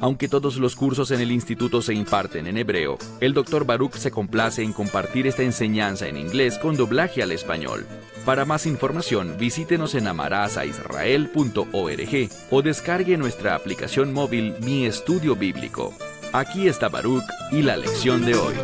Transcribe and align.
Aunque 0.00 0.28
todos 0.28 0.56
los 0.56 0.76
cursos 0.76 1.10
en 1.10 1.20
el 1.20 1.30
instituto 1.30 1.80
se 1.80 1.94
imparten 1.94 2.46
en 2.46 2.58
hebreo, 2.58 2.98
el 3.20 3.32
Dr. 3.32 3.64
Baruch 3.64 3.94
se 3.94 4.10
complace 4.10 4.62
en 4.62 4.72
compartir 4.72 5.26
esta 5.26 5.42
enseñanza 5.42 6.08
en 6.08 6.16
inglés 6.16 6.58
con 6.58 6.76
doblaje 6.76 7.22
al 7.22 7.32
español. 7.32 7.86
Para 8.24 8.44
más 8.44 8.66
información, 8.66 9.36
visítenos 9.38 9.94
en 9.94 10.08
amarazaisrael.org 10.08 12.28
o 12.50 12.62
descargue 12.62 13.16
nuestra 13.16 13.54
aplicación 13.54 14.12
móvil 14.12 14.54
Mi 14.62 14.86
Estudio 14.86 15.36
Bíblico. 15.36 15.94
Aquí 16.32 16.66
está 16.66 16.88
Baruch 16.88 17.24
y 17.52 17.62
la 17.62 17.76
lección 17.76 18.24
de 18.24 18.34
hoy. 18.34 18.54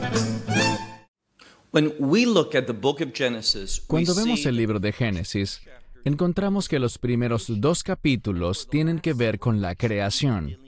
Cuando 3.87 4.15
vemos 4.16 4.47
el 4.47 4.57
libro 4.57 4.80
de 4.80 4.93
Génesis, 4.93 5.60
encontramos 6.05 6.69
que 6.69 6.80
los 6.80 6.99
primeros 6.99 7.60
dos 7.60 7.85
capítulos 7.85 8.66
tienen 8.69 8.99
que 8.99 9.12
ver 9.12 9.38
con 9.38 9.60
la 9.60 9.77
creación. 9.77 10.59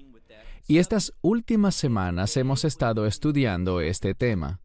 Y 0.73 0.79
estas 0.79 1.13
últimas 1.21 1.75
semanas 1.75 2.35
hemos 2.39 2.65
estado 2.65 3.05
estudiando 3.05 3.83
este 3.83 4.15
tema. 4.15 4.63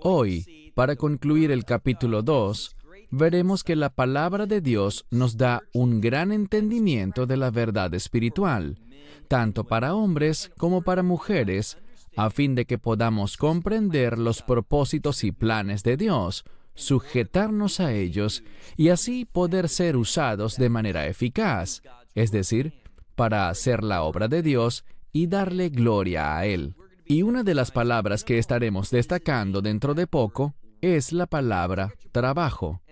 Hoy, 0.00 0.72
para 0.74 0.96
concluir 0.96 1.52
el 1.52 1.64
capítulo 1.64 2.22
2, 2.22 2.74
veremos 3.12 3.62
que 3.62 3.76
la 3.76 3.90
palabra 3.90 4.46
de 4.46 4.60
Dios 4.60 5.06
nos 5.12 5.36
da 5.36 5.62
un 5.72 6.00
gran 6.00 6.32
entendimiento 6.32 7.24
de 7.24 7.36
la 7.36 7.52
verdad 7.52 7.94
espiritual, 7.94 8.80
tanto 9.28 9.62
para 9.62 9.94
hombres 9.94 10.50
como 10.58 10.82
para 10.82 11.04
mujeres, 11.04 11.78
a 12.16 12.30
fin 12.30 12.56
de 12.56 12.64
que 12.64 12.78
podamos 12.78 13.36
comprender 13.36 14.18
los 14.18 14.42
propósitos 14.42 15.22
y 15.22 15.30
planes 15.30 15.84
de 15.84 15.96
Dios, 15.96 16.42
sujetarnos 16.74 17.78
a 17.78 17.92
ellos 17.92 18.42
y 18.76 18.88
así 18.88 19.24
poder 19.24 19.68
ser 19.68 19.96
usados 19.96 20.56
de 20.56 20.68
manera 20.68 21.06
eficaz, 21.06 21.84
es 22.16 22.32
decir, 22.32 22.82
para 23.14 23.48
hacer 23.48 23.84
la 23.84 24.02
obra 24.02 24.26
de 24.26 24.42
Dios 24.42 24.84
y 25.12 25.26
darle 25.26 25.68
gloria 25.68 26.36
a 26.36 26.46
Él. 26.46 26.74
Y 27.06 27.22
una 27.22 27.42
de 27.42 27.54
las 27.54 27.70
palabras 27.70 28.24
que 28.24 28.38
estaremos 28.38 28.90
destacando 28.90 29.62
dentro 29.62 29.94
de 29.94 30.06
poco 30.06 30.54
es 30.80 31.12
la 31.12 31.26
palabra 31.26 31.92
trabajo. 32.12 32.82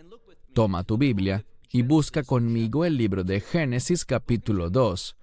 Toma 0.55 0.85
tu 0.85 0.97
Biblia 0.97 1.45
y 1.71 1.83
busca 1.83 2.23
conmigo 2.23 2.85
el 2.85 2.97
libro 2.97 3.25
de 3.25 3.41
Génesis 3.41 4.05
capítulo 4.05 4.71
2. 4.71 5.17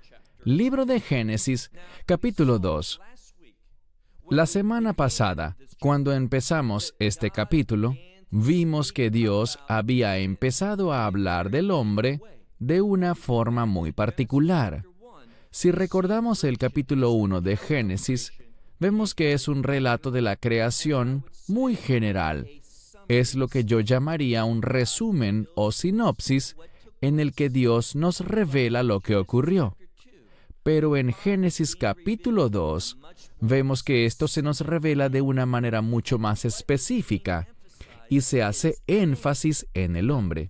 Libro 0.45 0.85
de 0.85 1.00
Génesis 1.00 1.72
capítulo 2.05 2.59
2. 2.59 3.02
La 4.30 4.45
semana 4.45 4.94
pasada, 4.94 5.57
cuando 5.80 6.13
empezamos 6.13 6.95
este 7.00 7.31
capítulo, 7.31 7.95
vimos 8.30 8.94
que 8.94 9.09
Dios 9.09 9.59
había 9.67 10.17
empezado 10.17 10.94
a 10.94 11.05
hablar 11.05 11.50
del 11.50 11.72
hombre 11.72 12.22
de 12.59 12.81
una 12.81 13.16
forma 13.16 13.66
muy 13.66 13.91
particular. 13.91 14.85
Si 15.53 15.69
recordamos 15.69 16.43
el 16.43 16.57
capítulo 16.57 17.11
1 17.11 17.39
de 17.41 17.57
Génesis, 17.57 18.33
vemos 18.79 19.13
que 19.13 19.33
es 19.33 19.47
un 19.47 19.61
relato 19.61 20.09
de 20.09 20.23
la 20.23 20.35
creación 20.35 21.25
muy 21.47 21.75
general. 21.75 22.49
Es 23.07 23.35
lo 23.35 23.47
que 23.47 23.63
yo 23.63 23.79
llamaría 23.79 24.45
un 24.45 24.63
resumen 24.63 25.47
o 25.53 25.71
sinopsis 25.71 26.55
en 27.01 27.19
el 27.19 27.33
que 27.33 27.49
Dios 27.49 27.95
nos 27.95 28.21
revela 28.21 28.81
lo 28.81 28.99
que 28.99 29.15
ocurrió. 29.15 29.77
Pero 30.63 30.97
en 30.97 31.13
Génesis 31.13 31.75
capítulo 31.75 32.49
2 32.49 32.97
vemos 33.39 33.83
que 33.83 34.07
esto 34.07 34.27
se 34.27 34.41
nos 34.41 34.61
revela 34.61 35.09
de 35.09 35.21
una 35.21 35.45
manera 35.45 35.83
mucho 35.83 36.17
más 36.17 36.45
específica 36.45 37.47
y 38.09 38.22
se 38.22 38.41
hace 38.41 38.78
énfasis 38.88 39.67
en 39.75 39.97
el 39.97 40.09
hombre. 40.09 40.49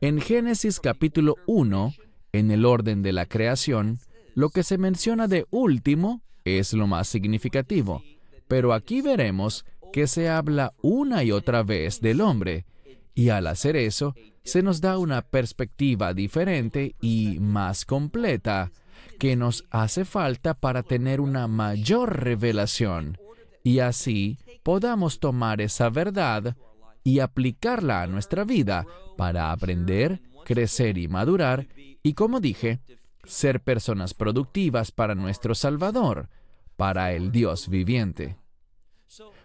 En 0.00 0.22
Génesis 0.22 0.80
capítulo 0.80 1.36
1, 1.46 1.92
en 2.32 2.50
el 2.50 2.64
orden 2.64 3.02
de 3.02 3.12
la 3.12 3.26
creación, 3.26 3.98
lo 4.36 4.50
que 4.50 4.62
se 4.62 4.76
menciona 4.76 5.28
de 5.28 5.46
último 5.50 6.20
es 6.44 6.74
lo 6.74 6.86
más 6.86 7.08
significativo, 7.08 8.02
pero 8.46 8.74
aquí 8.74 9.00
veremos 9.00 9.64
que 9.94 10.06
se 10.06 10.28
habla 10.28 10.74
una 10.82 11.24
y 11.24 11.32
otra 11.32 11.62
vez 11.62 12.02
del 12.02 12.20
hombre, 12.20 12.66
y 13.14 13.30
al 13.30 13.46
hacer 13.46 13.76
eso, 13.76 14.14
se 14.44 14.62
nos 14.62 14.82
da 14.82 14.98
una 14.98 15.22
perspectiva 15.22 16.12
diferente 16.12 16.94
y 17.00 17.38
más 17.40 17.86
completa 17.86 18.70
que 19.18 19.36
nos 19.36 19.64
hace 19.70 20.04
falta 20.04 20.52
para 20.52 20.82
tener 20.82 21.22
una 21.22 21.48
mayor 21.48 22.22
revelación, 22.22 23.16
y 23.64 23.78
así 23.78 24.38
podamos 24.62 25.18
tomar 25.18 25.62
esa 25.62 25.88
verdad 25.88 26.56
y 27.02 27.20
aplicarla 27.20 28.02
a 28.02 28.06
nuestra 28.06 28.44
vida 28.44 28.84
para 29.16 29.50
aprender, 29.50 30.20
crecer 30.44 30.98
y 30.98 31.08
madurar, 31.08 31.68
y 32.02 32.12
como 32.12 32.38
dije, 32.38 32.80
ser 33.26 33.60
personas 33.60 34.14
productivas 34.14 34.92
para 34.92 35.14
nuestro 35.14 35.54
Salvador, 35.54 36.28
para 36.76 37.12
el 37.12 37.32
Dios 37.32 37.68
viviente. 37.68 38.36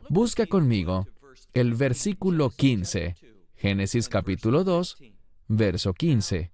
Busca 0.10 0.46
conmigo 0.46 1.08
el 1.54 1.74
versículo 1.74 2.50
15, 2.50 3.16
Génesis 3.56 4.10
capítulo 4.10 4.64
2, 4.64 4.98
verso 5.48 5.94
15. 5.94 6.52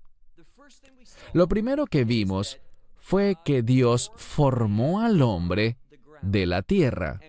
Lo 1.34 1.48
primero 1.48 1.86
que 1.86 2.04
vimos 2.04 2.60
fue 2.98 3.38
que 3.44 3.62
Dios 3.62 4.12
formó 4.16 5.02
al 5.02 5.22
hombre 5.22 5.78
de 6.22 6.46
la 6.46 6.62
tierra. 6.62 7.20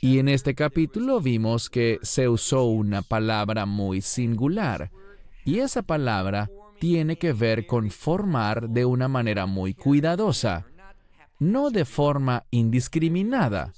Y 0.00 0.18
en 0.18 0.28
este 0.28 0.54
capítulo 0.54 1.20
vimos 1.20 1.70
que 1.70 1.98
se 2.02 2.28
usó 2.28 2.64
una 2.64 3.02
palabra 3.02 3.64
muy 3.66 4.00
singular, 4.00 4.90
y 5.44 5.60
esa 5.60 5.82
palabra 5.82 6.50
tiene 6.84 7.16
que 7.16 7.32
ver 7.32 7.66
con 7.66 7.90
formar 7.90 8.68
de 8.68 8.84
una 8.84 9.08
manera 9.08 9.46
muy 9.46 9.72
cuidadosa, 9.72 10.66
no 11.38 11.70
de 11.70 11.86
forma 11.86 12.44
indiscriminada. 12.50 13.72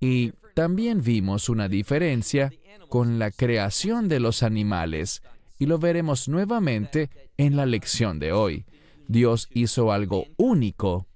Y 0.00 0.32
también 0.52 1.02
vimos 1.04 1.48
una 1.48 1.68
diferencia 1.68 2.52
con 2.88 3.20
la 3.20 3.30
creación 3.30 4.08
de 4.08 4.18
los 4.18 4.42
animales, 4.42 5.22
y 5.56 5.66
lo 5.66 5.78
veremos 5.78 6.28
nuevamente 6.28 7.10
en 7.36 7.54
la 7.54 7.64
lección 7.64 8.18
de 8.18 8.32
hoy. 8.32 8.66
Dios 9.06 9.48
hizo 9.54 9.92
algo 9.92 10.26
único 10.36 11.06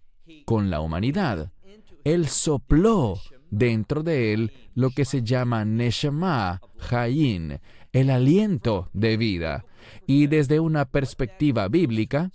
con 0.44 0.70
la 0.70 0.80
humanidad. 0.80 1.50
Él 2.04 2.28
sopló 2.28 3.20
dentro 3.50 4.04
de 4.04 4.32
él 4.32 4.52
lo 4.76 4.90
que 4.90 5.04
se 5.04 5.24
llama 5.24 5.64
Neshama, 5.64 6.60
Hayin, 6.88 7.58
el 7.92 8.10
aliento 8.10 8.90
de 8.92 9.16
vida. 9.16 9.64
Y 10.06 10.26
desde 10.26 10.60
una 10.60 10.84
perspectiva 10.84 11.68
bíblica, 11.68 12.30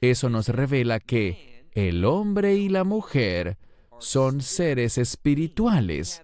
eso 0.00 0.28
nos 0.28 0.48
revela 0.48 1.00
que 1.00 1.66
el 1.72 2.04
hombre 2.04 2.56
y 2.56 2.68
la 2.68 2.84
mujer 2.84 3.58
son 3.98 4.40
seres 4.40 4.98
espirituales. 4.98 6.22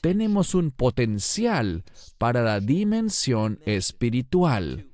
Tenemos 0.00 0.54
un 0.54 0.70
potencial 0.70 1.84
para 2.18 2.42
la 2.42 2.58
dimensión 2.58 3.60
espiritual, 3.66 4.88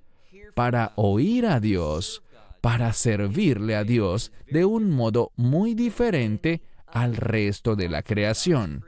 para 0.54 0.92
oír 0.96 1.46
a 1.46 1.60
Dios, 1.60 2.22
para 2.60 2.92
servirle 2.92 3.76
a 3.76 3.84
Dios 3.84 4.32
de 4.50 4.64
un 4.64 4.90
modo 4.90 5.32
muy 5.36 5.74
diferente 5.74 6.60
al 6.86 7.16
resto 7.16 7.76
de 7.76 7.88
la 7.88 8.02
creación. 8.02 8.84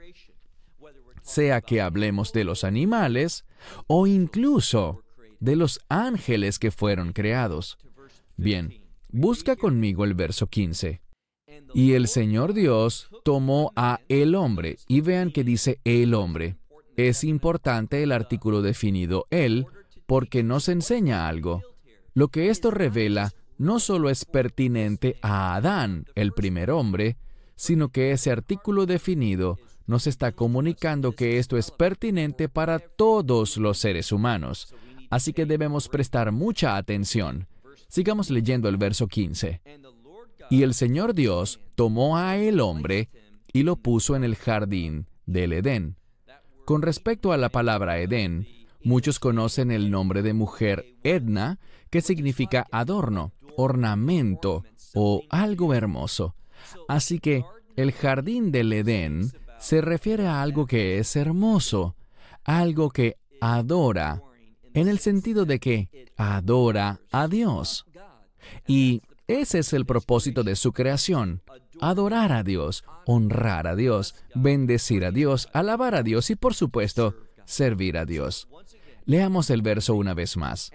Sea 1.21 1.61
que 1.61 1.81
hablemos 1.81 2.33
de 2.33 2.43
los 2.43 2.63
animales 2.63 3.45
o 3.87 4.07
incluso 4.07 5.03
de 5.41 5.57
los 5.57 5.81
ángeles 5.89 6.57
que 6.59 6.71
fueron 6.71 7.11
creados. 7.11 7.77
Bien, 8.37 8.81
busca 9.09 9.57
conmigo 9.57 10.05
el 10.05 10.13
verso 10.13 10.47
15. 10.47 11.01
Y 11.73 11.93
el 11.93 12.07
Señor 12.07 12.53
Dios 12.53 13.09
tomó 13.25 13.73
a 13.75 13.99
el 14.07 14.35
hombre, 14.35 14.77
y 14.87 15.01
vean 15.01 15.31
que 15.31 15.43
dice 15.43 15.79
el 15.83 16.13
hombre. 16.13 16.55
Es 16.95 17.23
importante 17.25 18.03
el 18.03 18.13
artículo 18.13 18.61
definido 18.61 19.25
el, 19.31 19.65
porque 20.05 20.43
nos 20.43 20.69
enseña 20.69 21.27
algo. 21.27 21.61
Lo 22.13 22.29
que 22.29 22.49
esto 22.49 22.71
revela 22.71 23.33
no 23.57 23.79
solo 23.79 24.09
es 24.09 24.25
pertinente 24.25 25.17
a 25.21 25.55
Adán, 25.55 26.05
el 26.15 26.33
primer 26.33 26.71
hombre, 26.71 27.17
sino 27.55 27.89
que 27.89 28.11
ese 28.11 28.31
artículo 28.31 28.85
definido 28.85 29.57
nos 29.87 30.07
está 30.07 30.31
comunicando 30.31 31.13
que 31.13 31.37
esto 31.37 31.57
es 31.57 31.71
pertinente 31.71 32.47
para 32.49 32.79
todos 32.79 33.57
los 33.57 33.77
seres 33.77 34.11
humanos. 34.11 34.73
Así 35.11 35.33
que 35.33 35.45
debemos 35.45 35.87
prestar 35.89 36.31
mucha 36.31 36.77
atención. 36.77 37.47
Sigamos 37.87 38.31
leyendo 38.31 38.67
el 38.69 38.77
verso 38.77 39.07
15. 39.07 39.61
Y 40.49 40.63
el 40.63 40.73
Señor 40.73 41.13
Dios 41.13 41.59
tomó 41.75 42.17
a 42.17 42.37
el 42.37 42.59
hombre 42.59 43.09
y 43.53 43.63
lo 43.63 43.75
puso 43.75 44.15
en 44.15 44.23
el 44.23 44.35
jardín 44.35 45.05
del 45.25 45.53
Edén. 45.53 45.97
Con 46.65 46.81
respecto 46.81 47.31
a 47.31 47.37
la 47.37 47.49
palabra 47.49 47.99
Edén, 47.99 48.47
Muchos 48.83 49.19
conocen 49.19 49.69
el 49.69 49.91
nombre 49.91 50.23
de 50.23 50.33
mujer 50.33 50.95
Edna, 51.03 51.59
que 51.91 52.01
significa 52.01 52.67
adorno, 52.71 53.31
ornamento 53.55 54.63
o 54.95 55.21
algo 55.29 55.73
hermoso. 55.75 56.35
Así 56.87 57.19
que 57.19 57.45
el 57.75 57.91
jardín 57.91 58.51
del 58.51 58.73
Edén 58.73 59.31
se 59.59 59.81
refiere 59.81 60.27
a 60.27 60.41
algo 60.41 60.65
que 60.65 60.97
es 60.97 61.15
hermoso, 61.15 61.95
algo 62.43 62.89
que 62.89 63.17
adora, 63.39 64.23
en 64.73 64.87
el 64.87 64.99
sentido 64.99 65.45
de 65.45 65.59
que 65.59 66.11
adora 66.17 66.99
a 67.11 67.27
Dios. 67.27 67.85
Y 68.67 69.01
ese 69.27 69.59
es 69.59 69.73
el 69.73 69.85
propósito 69.85 70.43
de 70.43 70.55
su 70.55 70.73
creación, 70.73 71.41
adorar 71.79 72.31
a 72.31 72.43
Dios, 72.43 72.83
honrar 73.05 73.67
a 73.67 73.75
Dios, 73.75 74.15
bendecir 74.35 75.05
a 75.05 75.11
Dios, 75.11 75.49
alabar 75.53 75.95
a 75.95 76.03
Dios 76.03 76.29
y 76.29 76.35
por 76.35 76.53
supuesto, 76.53 77.15
servir 77.45 77.97
a 77.97 78.05
Dios. 78.05 78.47
Leamos 79.05 79.49
el 79.49 79.61
verso 79.61 79.95
una 79.95 80.13
vez 80.13 80.37
más. 80.37 80.71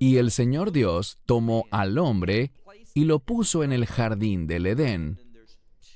Y 0.00 0.16
el 0.16 0.30
Señor 0.30 0.72
Dios 0.72 1.18
tomó 1.26 1.64
al 1.70 1.98
hombre 1.98 2.52
y 2.94 3.04
lo 3.04 3.18
puso 3.18 3.64
en 3.64 3.72
el 3.72 3.86
jardín 3.86 4.46
del 4.46 4.66
Edén. 4.66 5.18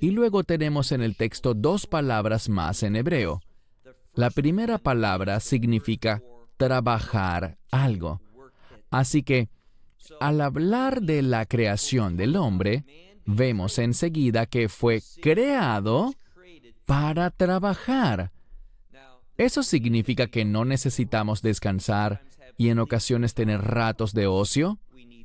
Y 0.01 0.11
luego 0.11 0.43
tenemos 0.43 0.91
en 0.91 1.03
el 1.03 1.17
texto 1.17 1.55
dos 1.55 1.87
palabras 1.87 2.49
más 2.49 2.83
en 2.83 2.97
hebreo. 2.97 3.41
La 4.15 4.31
primera 4.31 4.79
palabra 4.79 5.39
significa 5.39 6.21
trabajar 6.63 7.59
algo. 7.73 8.21
Así 8.91 9.25
que, 9.25 9.49
al 10.21 10.41
hablar 10.41 11.03
de 11.03 11.21
la 11.23 11.45
creación 11.45 12.17
del 12.17 12.37
hombre, 12.37 12.85
vemos 13.27 13.79
enseguida 13.79 14.47
que 14.47 14.69
fue 14.69 15.03
creado 15.21 16.15
para 16.87 17.31
trabajar. 17.31 18.31
¿Eso 19.37 19.65
significa 19.65 20.29
que 20.29 20.45
no 20.45 20.65
necesitamos 20.65 21.43
descansar 21.43 22.23
y 22.57 22.69
en 22.69 22.79
ocasiones 22.79 23.35
tener 23.35 23.61
ratos 23.61 24.15
de 24.15 24.29
ocio? 24.29 24.79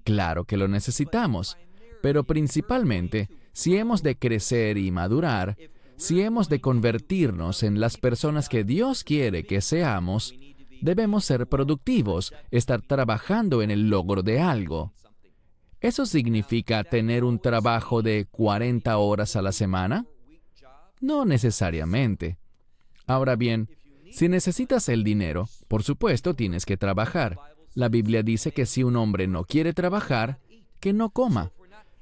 Claro 0.03 0.45
que 0.45 0.57
lo 0.57 0.67
necesitamos, 0.67 1.55
pero 2.01 2.23
principalmente, 2.23 3.29
si 3.53 3.77
hemos 3.77 4.01
de 4.01 4.17
crecer 4.17 4.79
y 4.79 4.89
madurar, 4.89 5.55
si 5.97 6.21
hemos 6.21 6.49
de 6.49 6.61
convertirnos 6.61 7.61
en 7.61 7.79
las 7.79 7.97
personas 7.97 8.49
que 8.49 8.63
Dios 8.63 9.03
quiere 9.03 9.45
que 9.45 9.61
seamos, 9.61 10.33
debemos 10.81 11.25
ser 11.25 11.47
productivos, 11.47 12.33
estar 12.51 12.81
trabajando 12.81 13.61
en 13.61 13.71
el 13.71 13.89
logro 13.89 14.23
de 14.23 14.39
algo. 14.39 14.93
¿Eso 15.79 16.05
significa 16.05 16.83
tener 16.83 17.23
un 17.23 17.39
trabajo 17.39 18.01
de 18.01 18.25
40 18.29 18.97
horas 18.97 19.35
a 19.35 19.41
la 19.41 19.51
semana? 19.51 20.05
No 20.99 21.25
necesariamente. 21.25 22.37
Ahora 23.05 23.35
bien, 23.35 23.69
si 24.11 24.27
necesitas 24.27 24.89
el 24.89 25.03
dinero, 25.03 25.47
por 25.67 25.83
supuesto 25.83 26.33
tienes 26.33 26.65
que 26.65 26.77
trabajar. 26.77 27.37
La 27.75 27.89
Biblia 27.89 28.23
dice 28.23 28.51
que 28.51 28.65
si 28.65 28.83
un 28.83 28.95
hombre 28.95 29.27
no 29.27 29.43
quiere 29.43 29.73
trabajar, 29.73 30.39
que 30.79 30.93
no 30.93 31.11
coma. 31.11 31.51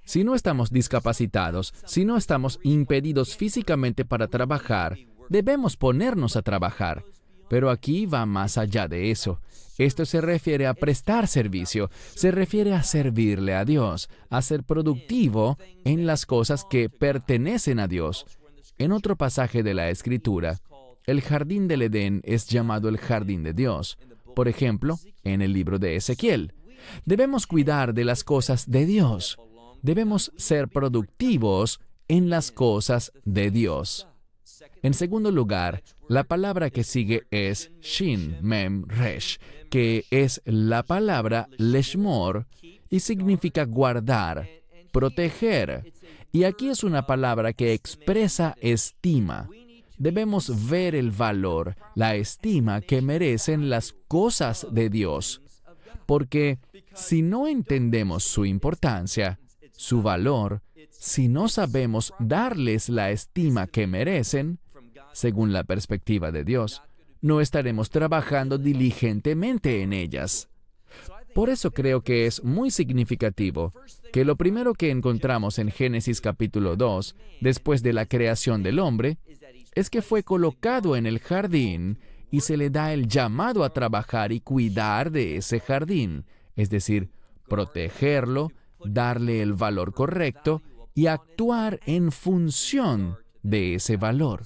Si 0.05 0.23
no 0.23 0.35
estamos 0.35 0.71
discapacitados, 0.71 1.73
si 1.85 2.05
no 2.05 2.15
estamos 2.15 2.59
impedidos 2.63 3.35
físicamente 3.35 4.05
para 4.05 4.27
trabajar, 4.27 4.97
debemos 5.29 5.75
ponernos 5.77 6.35
a 6.37 6.43
trabajar. 6.43 7.03
Pero 7.49 7.69
aquí 7.69 8.05
va 8.05 8.25
más 8.25 8.57
allá 8.57 8.87
de 8.87 9.11
eso. 9.11 9.39
Esto 9.77 10.05
se 10.05 10.21
refiere 10.21 10.67
a 10.67 10.73
prestar 10.73 11.27
servicio, 11.27 11.89
se 12.15 12.31
refiere 12.31 12.73
a 12.73 12.83
servirle 12.83 13.55
a 13.55 13.65
Dios, 13.65 14.09
a 14.29 14.41
ser 14.41 14.63
productivo 14.63 15.57
en 15.83 16.05
las 16.05 16.25
cosas 16.25 16.65
que 16.69 16.89
pertenecen 16.89 17.79
a 17.79 17.87
Dios. 17.87 18.25
En 18.77 18.93
otro 18.93 19.17
pasaje 19.17 19.63
de 19.63 19.73
la 19.73 19.89
Escritura, 19.89 20.59
el 21.05 21.21
jardín 21.21 21.67
del 21.67 21.83
Edén 21.83 22.21
es 22.23 22.47
llamado 22.47 22.89
el 22.89 22.97
jardín 22.97 23.43
de 23.43 23.53
Dios. 23.53 23.97
Por 24.33 24.47
ejemplo, 24.47 24.97
en 25.23 25.41
el 25.41 25.53
libro 25.53 25.77
de 25.77 25.95
Ezequiel. 25.97 26.53
Debemos 27.05 27.47
cuidar 27.47 27.93
de 27.93 28.05
las 28.05 28.23
cosas 28.23 28.69
de 28.69 28.85
Dios. 28.85 29.37
Debemos 29.81 30.31
ser 30.37 30.67
productivos 30.67 31.79
en 32.07 32.29
las 32.29 32.51
cosas 32.51 33.11
de 33.23 33.51
Dios. 33.51 34.07
En 34.81 34.93
segundo 34.93 35.31
lugar, 35.31 35.83
la 36.07 36.23
palabra 36.23 36.69
que 36.69 36.83
sigue 36.83 37.23
es 37.31 37.71
Shin 37.81 38.37
Mem 38.41 38.87
Resh, 38.87 39.37
que 39.69 40.05
es 40.11 40.41
la 40.45 40.83
palabra 40.83 41.47
Leshmor 41.57 42.47
y 42.89 42.99
significa 42.99 43.65
guardar, 43.65 44.47
proteger. 44.91 45.91
Y 46.31 46.43
aquí 46.43 46.69
es 46.69 46.83
una 46.83 47.07
palabra 47.07 47.53
que 47.53 47.73
expresa 47.73 48.55
estima. 48.61 49.49
Debemos 49.97 50.69
ver 50.69 50.95
el 50.95 51.11
valor, 51.11 51.75
la 51.95 52.15
estima 52.15 52.81
que 52.81 53.01
merecen 53.01 53.69
las 53.69 53.95
cosas 54.07 54.67
de 54.71 54.89
Dios. 54.89 55.41
Porque 56.05 56.59
si 56.93 57.21
no 57.21 57.47
entendemos 57.47 58.23
su 58.23 58.45
importancia, 58.45 59.39
su 59.71 60.01
valor, 60.01 60.61
si 60.99 61.27
no 61.27 61.47
sabemos 61.47 62.13
darles 62.19 62.89
la 62.89 63.11
estima 63.11 63.67
que 63.67 63.87
merecen, 63.87 64.59
según 65.13 65.53
la 65.53 65.63
perspectiva 65.63 66.31
de 66.31 66.43
Dios, 66.43 66.81
no 67.21 67.41
estaremos 67.41 67.89
trabajando 67.89 68.57
diligentemente 68.57 69.81
en 69.81 69.93
ellas. 69.93 70.49
Por 71.33 71.49
eso 71.49 71.71
creo 71.71 72.01
que 72.01 72.25
es 72.25 72.43
muy 72.43 72.71
significativo 72.71 73.73
que 74.13 74.23
lo 74.23 74.35
primero 74.35 74.73
que 74.73 74.89
encontramos 74.89 75.59
en 75.59 75.69
Génesis 75.69 76.21
capítulo 76.21 76.75
2, 76.75 77.15
después 77.41 77.83
de 77.83 77.93
la 77.93 78.05
creación 78.05 78.63
del 78.63 78.79
hombre, 78.79 79.17
es 79.73 79.89
que 79.89 80.01
fue 80.01 80.23
colocado 80.23 80.95
en 80.95 81.05
el 81.05 81.19
jardín 81.19 81.99
y 82.31 82.41
se 82.41 82.57
le 82.57 82.69
da 82.69 82.93
el 82.93 83.07
llamado 83.07 83.63
a 83.63 83.71
trabajar 83.71 84.31
y 84.31 84.39
cuidar 84.39 85.11
de 85.11 85.37
ese 85.37 85.59
jardín, 85.59 86.25
es 86.55 86.69
decir, 86.69 87.09
protegerlo, 87.47 88.51
darle 88.83 89.41
el 89.41 89.53
valor 89.53 89.93
correcto 89.93 90.61
y 90.95 91.07
actuar 91.07 91.79
en 91.85 92.11
función 92.11 93.17
de 93.43 93.75
ese 93.75 93.97
valor. 93.97 94.43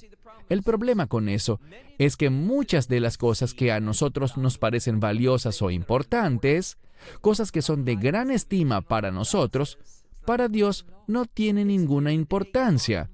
El 0.50 0.64
problema 0.64 1.06
con 1.06 1.30
eso 1.30 1.62
es 2.00 2.18
que 2.18 2.32
muchas 2.32 2.88
de 2.88 3.00
las 3.00 3.18
cosas 3.18 3.54
que 3.54 3.72
a 3.72 3.80
nosotros 3.80 4.36
nos 4.36 4.58
parecen 4.58 5.00
valiosas 5.00 5.62
o 5.62 5.70
importantes, 5.70 6.78
cosas 7.22 7.52
que 7.52 7.62
son 7.62 7.86
de 7.86 7.96
gran 7.96 8.32
estima 8.32 8.82
para 8.82 9.12
nosotros, 9.12 9.78
para 10.26 10.48
Dios 10.48 10.86
no 11.08 11.26
tienen 11.26 11.68
ninguna 11.68 12.12
importancia. 12.12 13.10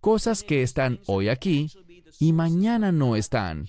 Cosas 0.00 0.42
que 0.42 0.62
están 0.62 1.00
hoy 1.06 1.28
aquí 1.28 1.70
y 2.18 2.32
mañana 2.32 2.90
no 2.90 3.16
están. 3.16 3.68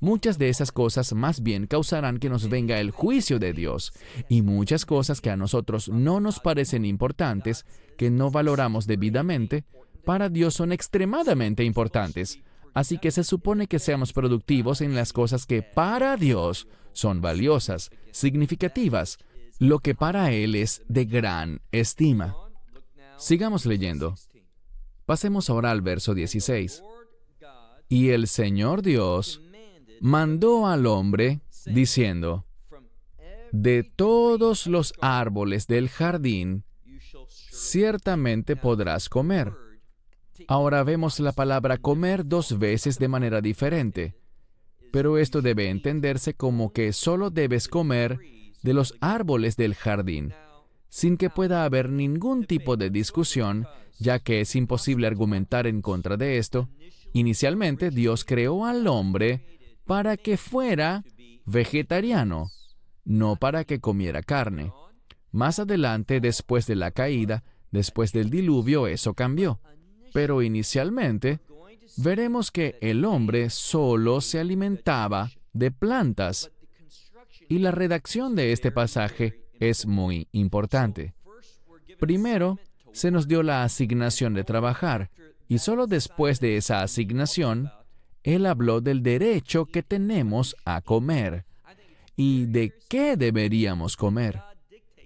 Muchas 0.00 0.38
de 0.38 0.48
esas 0.48 0.72
cosas 0.72 1.12
más 1.12 1.42
bien 1.42 1.66
causarán 1.66 2.18
que 2.18 2.28
nos 2.28 2.48
venga 2.48 2.80
el 2.80 2.90
juicio 2.90 3.38
de 3.38 3.52
Dios 3.52 3.92
y 4.28 4.42
muchas 4.42 4.84
cosas 4.84 5.20
que 5.20 5.30
a 5.30 5.36
nosotros 5.36 5.88
no 5.88 6.20
nos 6.20 6.40
parecen 6.40 6.84
importantes, 6.84 7.64
que 7.96 8.10
no 8.10 8.30
valoramos 8.30 8.86
debidamente, 8.86 9.64
para 10.04 10.28
Dios 10.28 10.54
son 10.54 10.72
extremadamente 10.72 11.64
importantes. 11.64 12.40
Así 12.74 12.98
que 12.98 13.10
se 13.10 13.22
supone 13.22 13.66
que 13.66 13.78
seamos 13.78 14.12
productivos 14.12 14.80
en 14.80 14.94
las 14.94 15.12
cosas 15.12 15.46
que 15.46 15.62
para 15.62 16.16
Dios 16.16 16.66
son 16.92 17.20
valiosas, 17.20 17.90
significativas, 18.10 19.18
lo 19.58 19.78
que 19.78 19.94
para 19.94 20.32
Él 20.32 20.54
es 20.54 20.82
de 20.88 21.04
gran 21.04 21.60
estima. 21.70 22.34
Sigamos 23.18 23.66
leyendo. 23.66 24.16
Pasemos 25.06 25.50
ahora 25.50 25.70
al 25.70 25.82
verso 25.82 26.14
16. 26.14 26.82
Y 27.88 28.08
el 28.08 28.26
Señor 28.26 28.82
Dios 28.82 29.42
mandó 30.02 30.66
al 30.66 30.86
hombre 30.86 31.40
diciendo, 31.64 32.44
de 33.52 33.82
todos 33.82 34.66
los 34.66 34.92
árboles 35.00 35.66
del 35.66 35.88
jardín, 35.88 36.64
ciertamente 37.50 38.56
podrás 38.56 39.08
comer 39.08 39.52
Ahora 40.48 40.82
vemos 40.82 41.20
la 41.20 41.32
palabra 41.32 41.78
comer 41.78 42.26
dos 42.26 42.58
veces 42.58 42.98
de 42.98 43.08
manera 43.08 43.40
diferente, 43.40 44.14
pero 44.90 45.18
esto 45.18 45.42
debe 45.42 45.68
entenderse 45.68 46.34
como 46.34 46.72
que 46.72 46.92
solo 46.92 47.30
debes 47.30 47.68
comer 47.68 48.18
de 48.62 48.74
los 48.74 48.94
árboles 49.00 49.56
del 49.56 49.74
jardín, 49.74 50.32
sin 50.88 51.16
que 51.16 51.30
pueda 51.30 51.64
haber 51.64 51.90
ningún 51.90 52.44
tipo 52.44 52.76
de 52.76 52.90
discusión, 52.90 53.66
ya 53.98 54.18
que 54.18 54.40
es 54.40 54.54
imposible 54.56 55.06
argumentar 55.06 55.66
en 55.66 55.80
contra 55.80 56.16
de 56.16 56.38
esto. 56.38 56.68
Inicialmente 57.12 57.90
Dios 57.90 58.24
creó 58.24 58.64
al 58.64 58.86
hombre 58.86 59.60
para 59.84 60.16
que 60.16 60.36
fuera 60.36 61.04
vegetariano, 61.44 62.50
no 63.04 63.36
para 63.36 63.64
que 63.64 63.80
comiera 63.80 64.22
carne. 64.22 64.72
Más 65.30 65.58
adelante, 65.58 66.20
después 66.20 66.66
de 66.66 66.76
la 66.76 66.90
caída, 66.90 67.42
después 67.70 68.12
del 68.12 68.30
diluvio, 68.30 68.86
eso 68.86 69.14
cambió. 69.14 69.60
Pero 70.12 70.42
inicialmente 70.42 71.40
veremos 71.96 72.50
que 72.50 72.78
el 72.80 73.04
hombre 73.04 73.50
solo 73.50 74.20
se 74.20 74.40
alimentaba 74.40 75.30
de 75.52 75.70
plantas. 75.70 76.50
Y 77.48 77.58
la 77.58 77.70
redacción 77.70 78.34
de 78.34 78.52
este 78.52 78.70
pasaje 78.70 79.42
es 79.58 79.86
muy 79.86 80.28
importante. 80.32 81.14
Primero, 81.98 82.58
se 82.92 83.10
nos 83.10 83.26
dio 83.28 83.42
la 83.42 83.62
asignación 83.62 84.34
de 84.34 84.44
trabajar, 84.44 85.10
y 85.48 85.58
solo 85.58 85.86
después 85.86 86.40
de 86.40 86.56
esa 86.56 86.82
asignación, 86.82 87.70
él 88.24 88.46
habló 88.46 88.80
del 88.80 89.02
derecho 89.02 89.66
que 89.66 89.82
tenemos 89.82 90.56
a 90.64 90.80
comer. 90.80 91.44
y 92.14 92.44
de 92.44 92.74
qué 92.90 93.16
deberíamos 93.16 93.96
comer. 93.96 94.38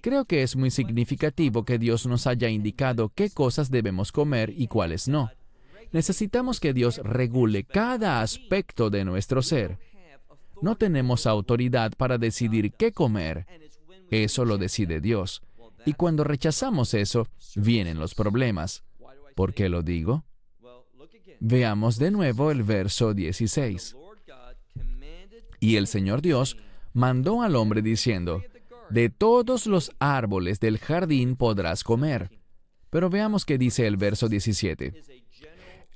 Creo 0.02 0.24
que 0.24 0.42
es 0.42 0.56
muy 0.56 0.70
significativo 0.70 1.64
que 1.64 1.78
Dios 1.78 2.04
nos 2.06 2.26
haya 2.26 2.48
indicado 2.48 3.12
qué 3.14 3.30
cosas 3.30 3.70
debemos 3.70 4.10
comer 4.10 4.52
y 4.56 4.66
cuáles 4.66 5.06
no. 5.06 5.30
Necesitamos 5.92 6.58
que 6.58 6.72
Dios 6.72 6.98
regule 6.98 7.62
cada 7.64 8.22
aspecto 8.22 8.90
de 8.90 9.04
nuestro 9.04 9.40
ser. 9.40 9.78
No 10.60 10.76
tenemos 10.76 11.26
autoridad 11.26 11.92
para 11.96 12.18
decidir 12.18 12.72
qué 12.72 12.92
comer. 12.92 13.46
Eso 14.10 14.44
lo 14.44 14.58
decide 14.58 15.00
Dios. 15.00 15.42
Y 15.84 15.92
cuando 15.92 16.24
rechazamos 16.24 16.92
eso, 16.94 17.28
vienen 17.54 17.98
los 17.98 18.14
problemas. 18.14 18.82
¿Por 19.34 19.54
qué 19.54 19.68
lo 19.68 19.82
digo? 19.82 20.24
Veamos 21.40 21.98
de 21.98 22.10
nuevo 22.10 22.50
el 22.50 22.62
verso 22.62 23.14
16. 23.14 23.96
Y 25.60 25.76
el 25.76 25.86
Señor 25.86 26.22
Dios 26.22 26.56
mandó 26.92 27.42
al 27.42 27.56
hombre 27.56 27.82
diciendo, 27.82 28.42
de 28.90 29.10
todos 29.10 29.66
los 29.66 29.90
árboles 29.98 30.60
del 30.60 30.78
jardín 30.78 31.36
podrás 31.36 31.82
comer. 31.82 32.30
Pero 32.90 33.10
veamos 33.10 33.44
qué 33.44 33.58
dice 33.58 33.86
el 33.86 33.96
verso 33.96 34.28
17. 34.28 35.02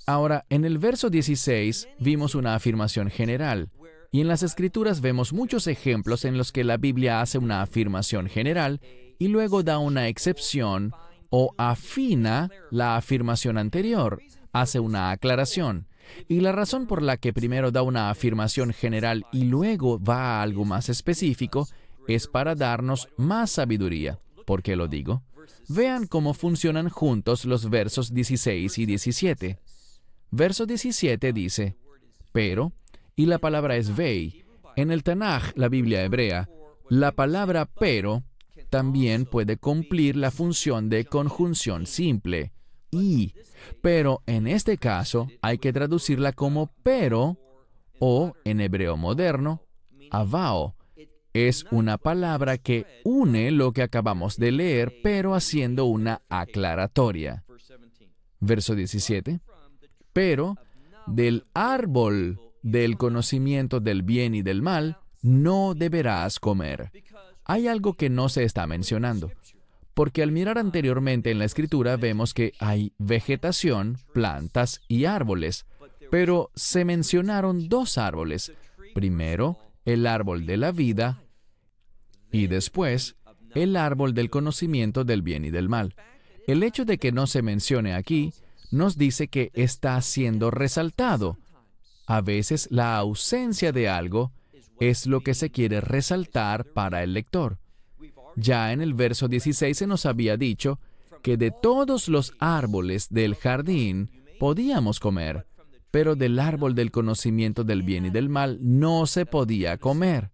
Ahora, 0.07 0.45
en 0.49 0.65
el 0.65 0.79
verso 0.79 1.09
16 1.09 1.89
vimos 1.99 2.35
una 2.35 2.55
afirmación 2.55 3.11
general, 3.11 3.71
y 4.13 4.21
en 4.21 4.29
las 4.29 4.43
escrituras 4.43 5.01
vemos 5.01 5.33
muchos 5.33 5.69
ejemplos 5.69 6.25
en 6.25 6.37
los 6.37 6.51
que 6.51 6.65
la 6.65 6.79
Biblia 6.79 7.21
hace 7.21 7.39
una 7.39 7.63
afirmación 7.63 8.29
general 8.29 8.81
y 9.19 9.29
luego 9.29 9.63
da 9.63 9.79
una 9.79 10.09
excepción 10.09 10.93
o 11.29 11.55
afina 11.59 12.51
la 12.71 12.97
afirmación 12.97 13.57
anterior, 13.57 14.21
hace 14.53 14.81
una 14.81 15.11
aclaración. 15.11 15.87
Y 16.29 16.41
la 16.41 16.53
razón 16.53 16.87
por 16.87 17.03
la 17.03 17.17
que 17.17 17.33
primero 17.33 17.71
da 17.71 17.83
una 17.83 18.11
afirmación 18.11 18.73
general 18.73 19.27
y 19.33 19.45
luego 19.45 20.03
va 20.03 20.39
a 20.39 20.43
algo 20.43 20.65
más 20.65 20.89
específico 20.89 21.69
es 22.09 22.27
para 22.27 22.55
darnos 22.55 23.09
más 23.17 23.51
sabiduría. 23.53 24.19
¿Por 24.47 24.63
qué 24.63 24.77
lo 24.77 24.89
digo? 24.89 25.23
Vean 25.69 26.07
cómo 26.07 26.35
funcionan 26.35 26.89
juntos 26.89 27.45
los 27.45 27.71
versos 27.71 28.13
16 28.13 28.79
y 28.79 28.87
17. 28.87 29.59
Verso 30.33 30.67
17 30.67 31.33
dice, 31.33 31.77
pero, 32.33 32.73
y 33.17 33.27
la 33.27 33.39
palabra 33.39 33.77
es 33.77 33.95
vei. 33.95 34.45
En 34.77 34.91
el 34.91 35.03
Tanaj, 35.03 35.53
la 35.57 35.69
Biblia 35.69 36.05
hebrea, 36.05 36.49
la 36.89 37.13
palabra 37.13 37.67
pero 37.67 38.25
también 38.71 39.27
puede 39.27 39.57
cumplir 39.57 40.17
la 40.17 40.31
función 40.31 40.89
de 40.89 41.05
conjunción 41.05 41.87
simple, 41.87 42.53
y. 42.91 43.35
Pero 43.81 44.23
en 44.27 44.47
este 44.47 44.79
caso 44.79 45.29
hay 45.43 45.59
que 45.59 45.73
traducirla 45.73 46.33
como 46.33 46.73
pero 46.83 47.39
o, 47.99 48.35
en 48.45 48.61
hebreo 48.61 48.97
moderno, 48.97 49.63
avao, 50.11 50.75
es 51.33 51.65
una 51.71 51.99
palabra 51.99 52.59
que 52.59 52.87
une 53.05 53.51
lo 53.51 53.73
que 53.73 53.83
acabamos 53.83 54.37
de 54.37 54.53
leer, 54.53 55.01
pero 55.03 55.35
haciendo 55.35 55.85
una 55.85 56.23
aclaratoria. 56.29 57.45
Verso 58.41 58.75
17. 58.75 59.41
Pero 60.13 60.57
del 61.07 61.45
árbol 61.55 62.41
del 62.63 62.97
conocimiento 62.97 63.81
del 63.81 64.03
bien 64.03 64.35
y 64.35 64.43
del 64.43 64.63
mal 64.63 64.99
no 65.23 65.75
deberás 65.75 66.41
comer. 66.41 66.91
Hay 67.45 67.69
algo 67.69 67.95
que 67.95 68.11
no 68.11 68.29
se 68.29 68.45
está 68.45 68.67
mencionando, 68.67 69.31
porque 70.01 70.23
al 70.23 70.33
mirar 70.33 70.57
anteriormente 70.57 71.31
en 71.31 71.39
la 71.39 71.45
escritura 71.45 71.99
vemos 71.99 72.33
que 72.33 72.55
hay 72.59 72.95
vegetación, 72.97 73.99
plantas 74.15 74.81
y 74.89 75.05
árboles, 75.05 75.67
pero 76.11 76.51
se 76.55 76.87
mencionaron 76.87 77.69
dos 77.69 77.99
árboles. 77.99 78.51
Primero, 78.95 79.59
el 79.85 80.07
árbol 80.07 80.47
de 80.47 80.57
la 80.57 80.73
vida 80.73 81.23
y 82.33 82.47
después 82.47 83.17
el 83.55 83.77
árbol 83.77 84.15
del 84.15 84.31
conocimiento 84.31 85.05
del 85.05 85.21
bien 85.21 85.45
y 85.45 85.51
del 85.51 85.69
mal. 85.69 85.95
El 86.47 86.63
hecho 86.63 86.87
de 86.87 86.97
que 86.97 87.13
no 87.13 87.27
se 87.27 87.43
mencione 87.43 87.93
aquí 87.93 88.33
nos 88.71 88.97
dice 88.97 89.29
que 89.29 89.51
está 89.53 90.01
siendo 90.01 90.51
resaltado. 90.51 91.37
A 92.07 92.23
veces 92.23 92.69
la 92.71 92.97
ausencia 92.97 93.71
de 93.71 93.91
algo 93.91 94.33
es 94.81 95.05
lo 95.05 95.21
que 95.21 95.35
se 95.35 95.51
quiere 95.51 95.83
resaltar 95.83 96.65
para 96.65 97.03
el 97.03 97.13
lector. 97.13 97.59
Ya 98.37 98.73
en 98.73 98.81
el 98.81 98.95
verso 98.95 99.29
16 99.29 99.77
se 99.77 99.87
nos 99.87 100.07
había 100.07 100.37
dicho 100.37 100.79
que 101.23 101.37
de 101.37 101.51
todos 101.51 102.09
los 102.09 102.33
árboles 102.39 103.09
del 103.11 103.35
jardín 103.35 104.11
podíamos 104.39 105.01
comer, 105.01 105.47
pero 105.91 106.17
del 106.17 106.39
árbol 106.39 106.75
del 106.75 106.91
conocimiento 106.91 107.65
del 107.65 107.83
bien 107.83 108.07
y 108.07 108.11
del 108.11 108.29
mal 108.29 108.59
no 108.61 109.07
se 109.07 109.27
podía 109.27 109.77
comer. 109.79 110.31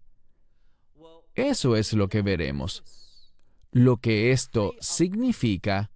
Eso 1.35 1.75
es 1.75 1.93
lo 1.93 2.07
que 2.07 2.21
veremos. 2.21 2.83
Lo 3.71 3.97
que 3.97 4.31
esto 4.31 4.73
significa 4.79 5.91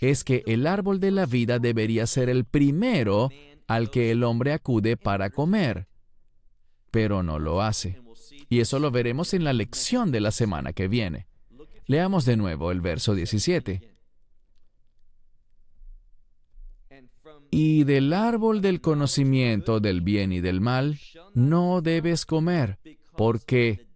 es 0.00 0.24
que 0.24 0.42
el 0.46 0.66
árbol 0.66 1.00
de 1.00 1.10
la 1.10 1.26
vida 1.26 1.58
debería 1.58 2.06
ser 2.06 2.28
el 2.28 2.44
primero 2.44 3.30
al 3.66 3.90
que 3.90 4.10
el 4.10 4.22
hombre 4.24 4.52
acude 4.52 4.96
para 4.96 5.30
comer, 5.30 5.88
pero 6.90 7.22
no 7.22 7.38
lo 7.38 7.62
hace. 7.62 8.00
Y 8.48 8.60
eso 8.60 8.78
lo 8.78 8.90
veremos 8.90 9.34
en 9.34 9.44
la 9.44 9.52
lección 9.52 10.12
de 10.12 10.20
la 10.20 10.30
semana 10.30 10.72
que 10.72 10.88
viene. 10.88 11.26
Leamos 11.86 12.24
de 12.24 12.36
nuevo 12.36 12.72
el 12.72 12.80
verso 12.80 13.14
17. 13.14 13.96
Y 17.50 17.84
del 17.84 18.12
árbol 18.12 18.60
del 18.60 18.80
conocimiento 18.80 19.78
del 19.78 20.00
bien 20.00 20.32
y 20.32 20.40
del 20.40 20.60
mal 20.60 20.98
no 21.34 21.80
debes 21.80 22.26
comer, 22.26 22.78
porque 23.16 23.86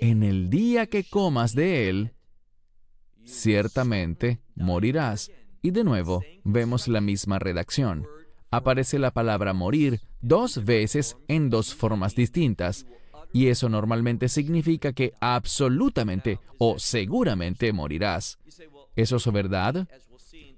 en 0.00 0.22
el 0.22 0.50
día 0.50 0.86
que 0.86 1.04
comas 1.04 1.54
de 1.54 1.88
él, 1.88 2.12
ciertamente 3.24 4.40
morirás. 4.54 5.30
Y 5.62 5.70
de 5.70 5.84
nuevo, 5.84 6.22
vemos 6.44 6.88
la 6.88 7.00
misma 7.00 7.38
redacción. 7.38 8.06
Aparece 8.50 8.98
la 8.98 9.12
palabra 9.12 9.52
morir 9.52 10.00
dos 10.20 10.64
veces 10.64 11.16
en 11.28 11.50
dos 11.50 11.74
formas 11.74 12.14
distintas, 12.14 12.86
y 13.32 13.48
eso 13.48 13.68
normalmente 13.68 14.28
significa 14.28 14.92
que 14.92 15.12
absolutamente 15.20 16.40
o 16.58 16.78
seguramente 16.78 17.72
morirás. 17.72 18.38
¿Eso 18.94 19.16
es 19.16 19.32
verdad? 19.32 19.86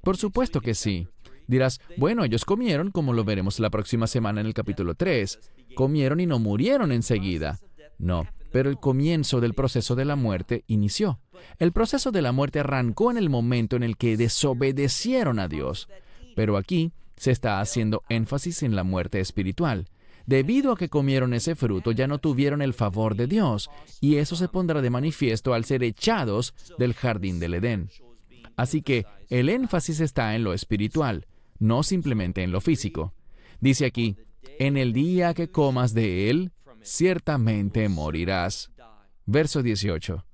Por 0.02 0.16
supuesto 0.16 0.60
que 0.60 0.74
sí. 0.74 1.08
Dirás, 1.46 1.80
bueno, 1.96 2.24
ellos 2.24 2.44
comieron, 2.44 2.90
como 2.90 3.12
lo 3.12 3.24
veremos 3.24 3.58
la 3.58 3.70
próxima 3.70 4.06
semana 4.06 4.40
en 4.40 4.46
el 4.46 4.54
capítulo 4.54 4.94
3. 4.94 5.38
Comieron 5.74 6.20
y 6.20 6.26
no 6.26 6.38
murieron 6.38 6.92
enseguida. 6.92 7.58
No, 7.98 8.26
pero 8.52 8.70
el 8.70 8.78
comienzo 8.78 9.40
del 9.40 9.54
proceso 9.54 9.96
de 9.96 10.04
la 10.04 10.14
muerte 10.14 10.64
inició. 10.66 11.20
El 11.58 11.72
proceso 11.72 12.12
de 12.12 12.22
la 12.22 12.32
muerte 12.32 12.60
arrancó 12.60 13.10
en 13.10 13.16
el 13.16 13.30
momento 13.30 13.76
en 13.76 13.82
el 13.82 13.96
que 13.96 14.16
desobedecieron 14.16 15.38
a 15.38 15.48
Dios. 15.48 15.88
Pero 16.36 16.56
aquí 16.56 16.92
se 17.16 17.30
está 17.30 17.60
haciendo 17.60 18.04
énfasis 18.08 18.62
en 18.62 18.76
la 18.76 18.84
muerte 18.84 19.20
espiritual. 19.20 19.88
Debido 20.28 20.72
a 20.72 20.76
que 20.76 20.90
comieron 20.90 21.32
ese 21.32 21.56
fruto, 21.56 21.90
ya 21.90 22.06
no 22.06 22.18
tuvieron 22.18 22.60
el 22.60 22.74
favor 22.74 23.14
de 23.14 23.26
Dios, 23.26 23.70
y 23.98 24.16
eso 24.16 24.36
se 24.36 24.48
pondrá 24.48 24.82
de 24.82 24.90
manifiesto 24.90 25.54
al 25.54 25.64
ser 25.64 25.82
echados 25.82 26.52
del 26.76 26.92
jardín 26.92 27.40
del 27.40 27.54
Edén. 27.54 27.88
Así 28.54 28.82
que 28.82 29.06
el 29.30 29.48
énfasis 29.48 30.00
está 30.00 30.36
en 30.36 30.44
lo 30.44 30.52
espiritual, 30.52 31.26
no 31.58 31.82
simplemente 31.82 32.42
en 32.42 32.52
lo 32.52 32.60
físico. 32.60 33.14
Dice 33.60 33.86
aquí, 33.86 34.18
en 34.58 34.76
el 34.76 34.92
día 34.92 35.32
que 35.32 35.48
comas 35.48 35.94
de 35.94 36.28
él, 36.28 36.52
ciertamente 36.82 37.88
morirás. 37.88 38.70
Verso 39.24 39.62
18. 39.62 40.26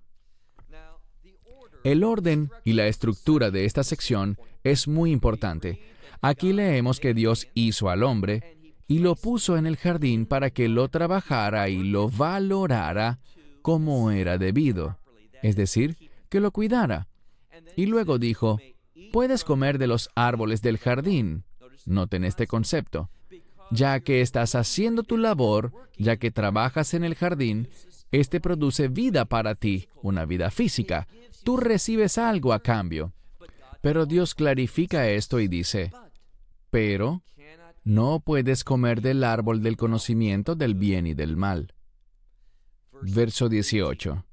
El 1.84 2.02
orden 2.02 2.50
y 2.64 2.72
la 2.72 2.88
estructura 2.88 3.52
de 3.52 3.64
esta 3.64 3.84
sección 3.84 4.38
es 4.64 4.88
muy 4.88 5.12
importante. 5.12 5.80
Aquí 6.20 6.52
leemos 6.52 6.98
que 6.98 7.14
Dios 7.14 7.46
hizo 7.54 7.90
al 7.90 8.02
hombre 8.02 8.54
y 8.86 8.98
lo 8.98 9.14
puso 9.14 9.56
en 9.56 9.66
el 9.66 9.76
jardín 9.76 10.26
para 10.26 10.50
que 10.50 10.68
lo 10.68 10.88
trabajara 10.88 11.68
y 11.68 11.82
lo 11.82 12.08
valorara 12.08 13.20
como 13.62 14.10
era 14.10 14.38
debido, 14.38 14.98
es 15.42 15.56
decir, 15.56 15.96
que 16.28 16.40
lo 16.40 16.50
cuidara. 16.50 17.08
Y 17.76 17.86
luego 17.86 18.18
dijo, 18.18 18.58
puedes 19.12 19.44
comer 19.44 19.78
de 19.78 19.86
los 19.86 20.10
árboles 20.14 20.60
del 20.62 20.78
jardín. 20.78 21.44
Noten 21.86 22.24
este 22.24 22.46
concepto 22.46 23.10
ya 23.70 24.00
que 24.00 24.20
estás 24.20 24.54
haciendo 24.54 25.02
tu 25.02 25.16
labor, 25.16 25.72
ya 25.98 26.16
que 26.16 26.30
trabajas 26.30 26.94
en 26.94 27.04
el 27.04 27.14
jardín, 27.14 27.68
este 28.10 28.40
produce 28.40 28.88
vida 28.88 29.24
para 29.24 29.54
ti, 29.54 29.88
una 30.02 30.24
vida 30.24 30.50
física. 30.50 31.08
Tú 31.42 31.56
recibes 31.56 32.18
algo 32.18 32.52
a 32.52 32.62
cambio. 32.62 33.12
Pero 33.80 34.06
Dios 34.06 34.34
clarifica 34.34 35.08
esto 35.08 35.40
y 35.40 35.48
dice, 35.48 35.92
pero 36.70 37.22
no 37.84 38.20
puedes 38.20 38.64
comer 38.64 39.02
del 39.02 39.22
árbol 39.22 39.62
del 39.62 39.76
conocimiento 39.76 40.56
del 40.56 40.74
bien 40.74 41.06
y 41.06 41.14
del 41.14 41.36
mal. 41.36 41.74
Verso 43.02 43.48
18. 43.48 44.24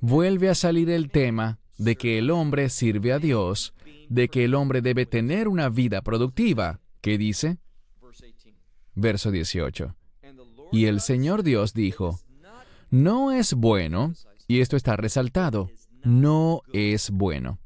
Vuelve 0.00 0.50
a 0.50 0.54
salir 0.54 0.90
el 0.90 1.10
tema 1.10 1.60
de 1.78 1.96
que 1.96 2.18
el 2.18 2.30
hombre 2.30 2.68
sirve 2.68 3.12
a 3.12 3.18
Dios, 3.18 3.74
de 4.08 4.28
que 4.28 4.44
el 4.44 4.54
hombre 4.54 4.82
debe 4.82 5.06
tener 5.06 5.48
una 5.48 5.68
vida 5.68 6.02
productiva. 6.02 6.80
¿Qué 7.00 7.16
dice? 7.16 7.58
Verso 8.94 9.30
18. 9.30 9.94
Y 10.72 10.86
el 10.86 11.00
Señor 11.00 11.42
Dios 11.42 11.74
dijo, 11.74 12.18
No 12.90 13.32
es 13.32 13.54
bueno, 13.54 14.12
y 14.48 14.60
esto 14.60 14.76
está 14.76 14.96
resaltado, 14.96 15.70
no 16.02 16.62
es 16.72 17.10
bueno. 17.10 17.60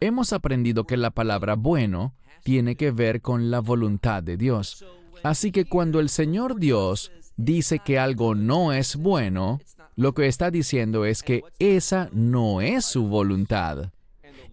Hemos 0.00 0.32
aprendido 0.32 0.84
que 0.84 0.96
la 0.96 1.10
palabra 1.10 1.54
bueno 1.54 2.14
tiene 2.44 2.76
que 2.76 2.92
ver 2.92 3.20
con 3.20 3.50
la 3.50 3.60
voluntad 3.60 4.22
de 4.22 4.36
Dios. 4.36 4.84
Así 5.24 5.50
que 5.50 5.64
cuando 5.64 5.98
el 5.98 6.08
Señor 6.08 6.60
Dios 6.60 7.10
dice 7.36 7.80
que 7.80 7.98
algo 7.98 8.36
no 8.36 8.72
es 8.72 8.96
bueno, 8.96 9.60
lo 9.96 10.14
que 10.14 10.28
está 10.28 10.52
diciendo 10.52 11.04
es 11.04 11.24
que 11.24 11.42
esa 11.58 12.08
no 12.12 12.60
es 12.60 12.84
su 12.84 13.08
voluntad. 13.08 13.90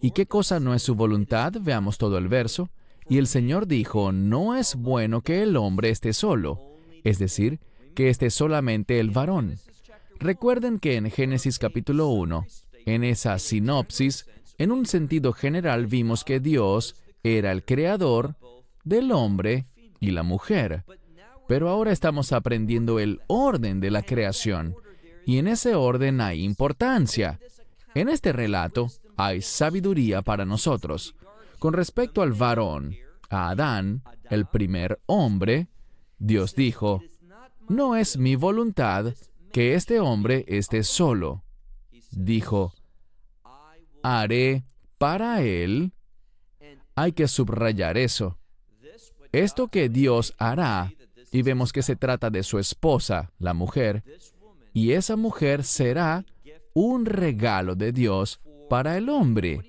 ¿Y 0.02 0.12
qué 0.12 0.25
cosa 0.25 0.60
no 0.60 0.74
es 0.74 0.82
su 0.82 0.96
voluntad? 0.96 1.54
Veamos 1.62 2.00
todo 2.00 2.18
el 2.18 2.28
verso. 2.28 2.70
Y 3.08 3.20
el 3.20 3.28
Señor 3.28 3.68
dijo, 3.68 4.12
no 4.12 4.56
es 4.56 4.75
bueno 4.75 5.22
que 5.22 5.44
el 5.44 5.56
hombre 5.58 5.92
esté 5.92 6.14
solo, 6.14 6.60
es 7.04 7.20
decir, 7.20 7.60
que 7.94 8.10
esté 8.10 8.32
solamente 8.32 9.00
el 9.00 9.12
varón. 9.12 9.60
Recuerden 10.20 10.80
que 10.80 10.96
en 10.96 11.12
Génesis 11.12 11.60
capítulo 11.60 12.08
1, 12.08 12.48
en 12.88 13.04
esa 13.04 13.38
sinopsis, 13.38 14.25
en 14.57 14.71
un 14.71 14.85
sentido 14.85 15.33
general 15.33 15.88
vimos 15.88 16.24
que 16.24 16.39
Dios 16.39 16.95
era 17.24 17.51
el 17.51 17.63
creador 17.65 18.35
del 18.83 19.12
hombre 19.12 19.67
y 20.00 20.12
la 20.12 20.24
mujer. 20.24 20.83
Pero 21.47 21.69
ahora 21.69 21.91
estamos 21.91 22.31
aprendiendo 22.31 23.00
el 23.00 23.21
orden 23.27 23.79
de 23.79 23.91
la 23.91 24.01
creación, 24.01 24.75
y 25.25 25.38
en 25.38 25.47
ese 25.47 25.75
orden 25.75 26.21
hay 26.21 26.43
importancia. 26.43 27.39
En 27.93 28.09
este 28.09 28.31
relato 28.31 28.88
hay 29.17 29.41
sabiduría 29.41 30.21
para 30.21 30.45
nosotros. 30.45 31.15
Con 31.59 31.74
respecto 31.74 32.21
al 32.21 32.33
varón, 32.33 32.95
a 33.29 33.50
Adán, 33.50 34.03
el 34.29 34.45
primer 34.45 35.00
hombre, 35.05 35.67
Dios 36.17 36.55
dijo, 36.55 37.01
no 37.67 37.95
es 37.95 38.17
mi 38.17 38.35
voluntad 38.35 39.13
que 39.51 39.74
este 39.74 40.00
hombre 40.00 40.45
esté 40.47 40.83
solo. 40.83 41.43
Dijo, 42.12 42.74
haré 44.05 44.63
para 45.00 45.41
él. 45.41 45.91
Hay 46.95 47.12
que 47.12 47.27
subrayar 47.27 47.97
eso. 47.97 48.38
Esto 49.31 49.67
que 49.67 49.89
Dios 49.89 50.33
hará, 50.38 50.93
y 51.31 51.41
vemos 51.41 51.74
que 51.74 51.81
se 51.81 51.95
trata 51.95 52.29
de 52.29 52.43
su 52.43 52.59
esposa, 52.59 53.31
la 53.39 53.53
mujer, 53.53 54.03
y 54.74 54.91
esa 54.91 55.15
mujer 55.15 55.63
será 55.63 56.24
un 56.74 57.05
regalo 57.05 57.75
de 57.75 57.91
Dios 57.91 58.39
para 58.69 58.97
el 58.97 59.09
hombre. 59.09 59.59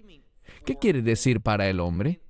¿Qué 0.64 0.76
quiere 0.76 1.02
decir 1.02 1.40
para 1.40 1.68
el 1.68 1.80
hombre? 1.80 2.20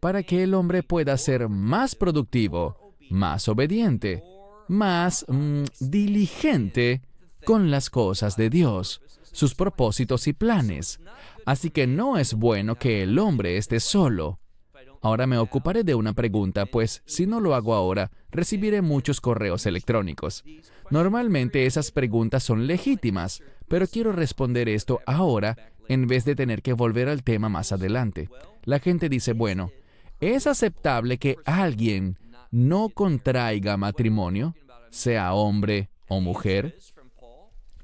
Para 0.00 0.22
que 0.22 0.42
el 0.42 0.54
hombre 0.54 0.82
pueda 0.82 1.16
ser 1.18 1.48
más 1.48 1.94
productivo, 1.94 2.76
más 3.10 3.46
obediente, 3.48 4.24
más 4.68 5.24
mm, 5.28 5.64
diligente 5.78 7.02
con 7.44 7.70
las 7.70 7.90
cosas 7.90 8.36
de 8.36 8.50
Dios, 8.50 9.02
sus 9.32 9.54
propósitos 9.54 10.26
y 10.28 10.32
planes. 10.32 11.00
Así 11.46 11.70
que 11.70 11.86
no 11.86 12.18
es 12.18 12.34
bueno 12.34 12.76
que 12.76 13.02
el 13.02 13.18
hombre 13.18 13.56
esté 13.56 13.80
solo. 13.80 14.38
Ahora 15.00 15.26
me 15.26 15.36
ocuparé 15.36 15.82
de 15.82 15.96
una 15.96 16.12
pregunta, 16.12 16.64
pues 16.64 17.02
si 17.06 17.26
no 17.26 17.40
lo 17.40 17.56
hago 17.56 17.74
ahora, 17.74 18.12
recibiré 18.30 18.82
muchos 18.82 19.20
correos 19.20 19.66
electrónicos. 19.66 20.44
Normalmente 20.90 21.66
esas 21.66 21.90
preguntas 21.90 22.44
son 22.44 22.68
legítimas, 22.68 23.42
pero 23.66 23.88
quiero 23.88 24.12
responder 24.12 24.68
esto 24.68 25.00
ahora 25.04 25.56
en 25.88 26.06
vez 26.06 26.24
de 26.24 26.36
tener 26.36 26.62
que 26.62 26.72
volver 26.72 27.08
al 27.08 27.24
tema 27.24 27.48
más 27.48 27.72
adelante. 27.72 28.28
La 28.64 28.78
gente 28.78 29.08
dice, 29.08 29.32
bueno, 29.32 29.72
¿es 30.20 30.46
aceptable 30.46 31.18
que 31.18 31.36
alguien 31.44 32.16
no 32.52 32.88
contraiga 32.88 33.76
matrimonio, 33.76 34.54
sea 34.90 35.34
hombre 35.34 35.90
o 36.06 36.20
mujer? 36.20 36.76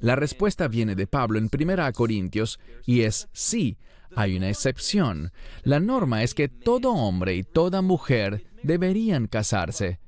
La 0.00 0.17
respuesta 0.17 0.69
viene 0.69 0.95
de 0.95 1.07
Pablo 1.07 1.38
en 1.38 1.50
1 1.52 1.93
Corintios 1.93 2.61
y 2.87 3.02
es 3.02 3.28
sí, 3.33 3.78
hay 4.14 4.37
una 4.37 4.49
excepción. 4.49 5.33
La 5.64 5.81
norma 5.81 6.23
es 6.23 6.35
que 6.35 6.49
todo 6.49 6.93
hombre 6.93 7.35
y 7.35 7.43
toda 7.43 7.83
mujer 7.83 8.44
deberían 8.62 9.27
casarse. 9.27 10.01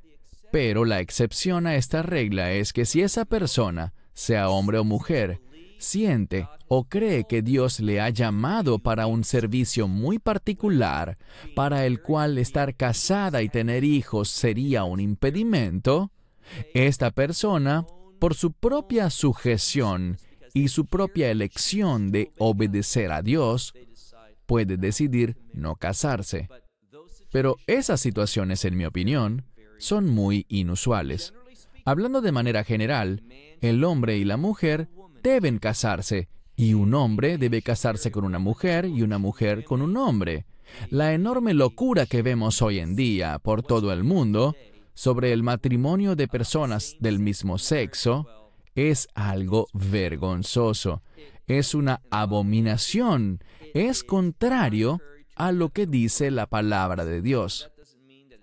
Pero 0.52 0.84
la 0.84 1.00
excepción 1.00 1.66
a 1.66 1.76
esta 1.76 2.02
regla 2.02 2.52
es 2.52 2.72
que 2.72 2.84
si 2.84 3.02
esa 3.02 3.24
persona, 3.24 3.92
sea 4.12 4.48
hombre 4.48 4.78
o 4.78 4.84
mujer, 4.84 5.40
siente 5.78 6.48
o 6.68 6.84
cree 6.84 7.24
que 7.24 7.42
Dios 7.42 7.80
le 7.80 8.00
ha 8.00 8.10
llamado 8.10 8.78
para 8.78 9.06
un 9.06 9.24
servicio 9.24 9.88
muy 9.88 10.18
particular, 10.18 11.18
para 11.54 11.86
el 11.86 12.00
cual 12.00 12.38
estar 12.38 12.76
casada 12.76 13.42
y 13.42 13.48
tener 13.48 13.82
hijos 13.82 14.28
sería 14.28 14.84
un 14.84 15.00
impedimento, 15.00 16.12
esta 16.74 17.10
persona, 17.10 17.86
por 18.20 18.34
su 18.34 18.52
propia 18.52 19.10
sujeción 19.10 20.18
y 20.52 20.68
su 20.68 20.84
propia 20.84 21.30
elección 21.30 22.12
de 22.12 22.32
obedecer 22.38 23.10
a 23.10 23.22
Dios, 23.22 23.72
puede 24.46 24.76
decidir 24.76 25.36
no 25.54 25.76
casarse. 25.76 26.48
Pero 27.32 27.56
esas 27.66 28.00
situaciones, 28.00 28.64
en 28.64 28.76
mi 28.76 28.84
opinión, 28.84 29.44
son 29.78 30.08
muy 30.08 30.44
inusuales. 30.48 31.32
Hablando 31.84 32.20
de 32.20 32.32
manera 32.32 32.62
general, 32.62 33.22
el 33.62 33.82
hombre 33.84 34.18
y 34.18 34.24
la 34.24 34.36
mujer 34.36 34.88
deben 35.22 35.58
casarse, 35.58 36.28
y 36.56 36.74
un 36.74 36.92
hombre 36.94 37.38
debe 37.38 37.62
casarse 37.62 38.10
con 38.10 38.24
una 38.24 38.38
mujer 38.38 38.84
y 38.84 39.02
una 39.02 39.18
mujer 39.18 39.64
con 39.64 39.80
un 39.80 39.96
hombre. 39.96 40.44
La 40.90 41.14
enorme 41.14 41.54
locura 41.54 42.04
que 42.06 42.22
vemos 42.22 42.60
hoy 42.60 42.80
en 42.80 42.96
día 42.96 43.38
por 43.38 43.62
todo 43.62 43.92
el 43.92 44.04
mundo 44.04 44.54
sobre 45.00 45.32
el 45.32 45.42
matrimonio 45.42 46.14
de 46.14 46.28
personas 46.28 46.94
del 47.00 47.20
mismo 47.20 47.56
sexo 47.56 48.26
es 48.74 49.08
algo 49.14 49.66
vergonzoso. 49.72 51.02
Es 51.46 51.74
una 51.74 52.02
abominación. 52.10 53.42
Es 53.72 54.04
contrario 54.04 55.00
a 55.36 55.52
lo 55.52 55.70
que 55.70 55.86
dice 55.86 56.30
la 56.30 56.48
palabra 56.48 57.06
de 57.06 57.22
Dios. 57.22 57.70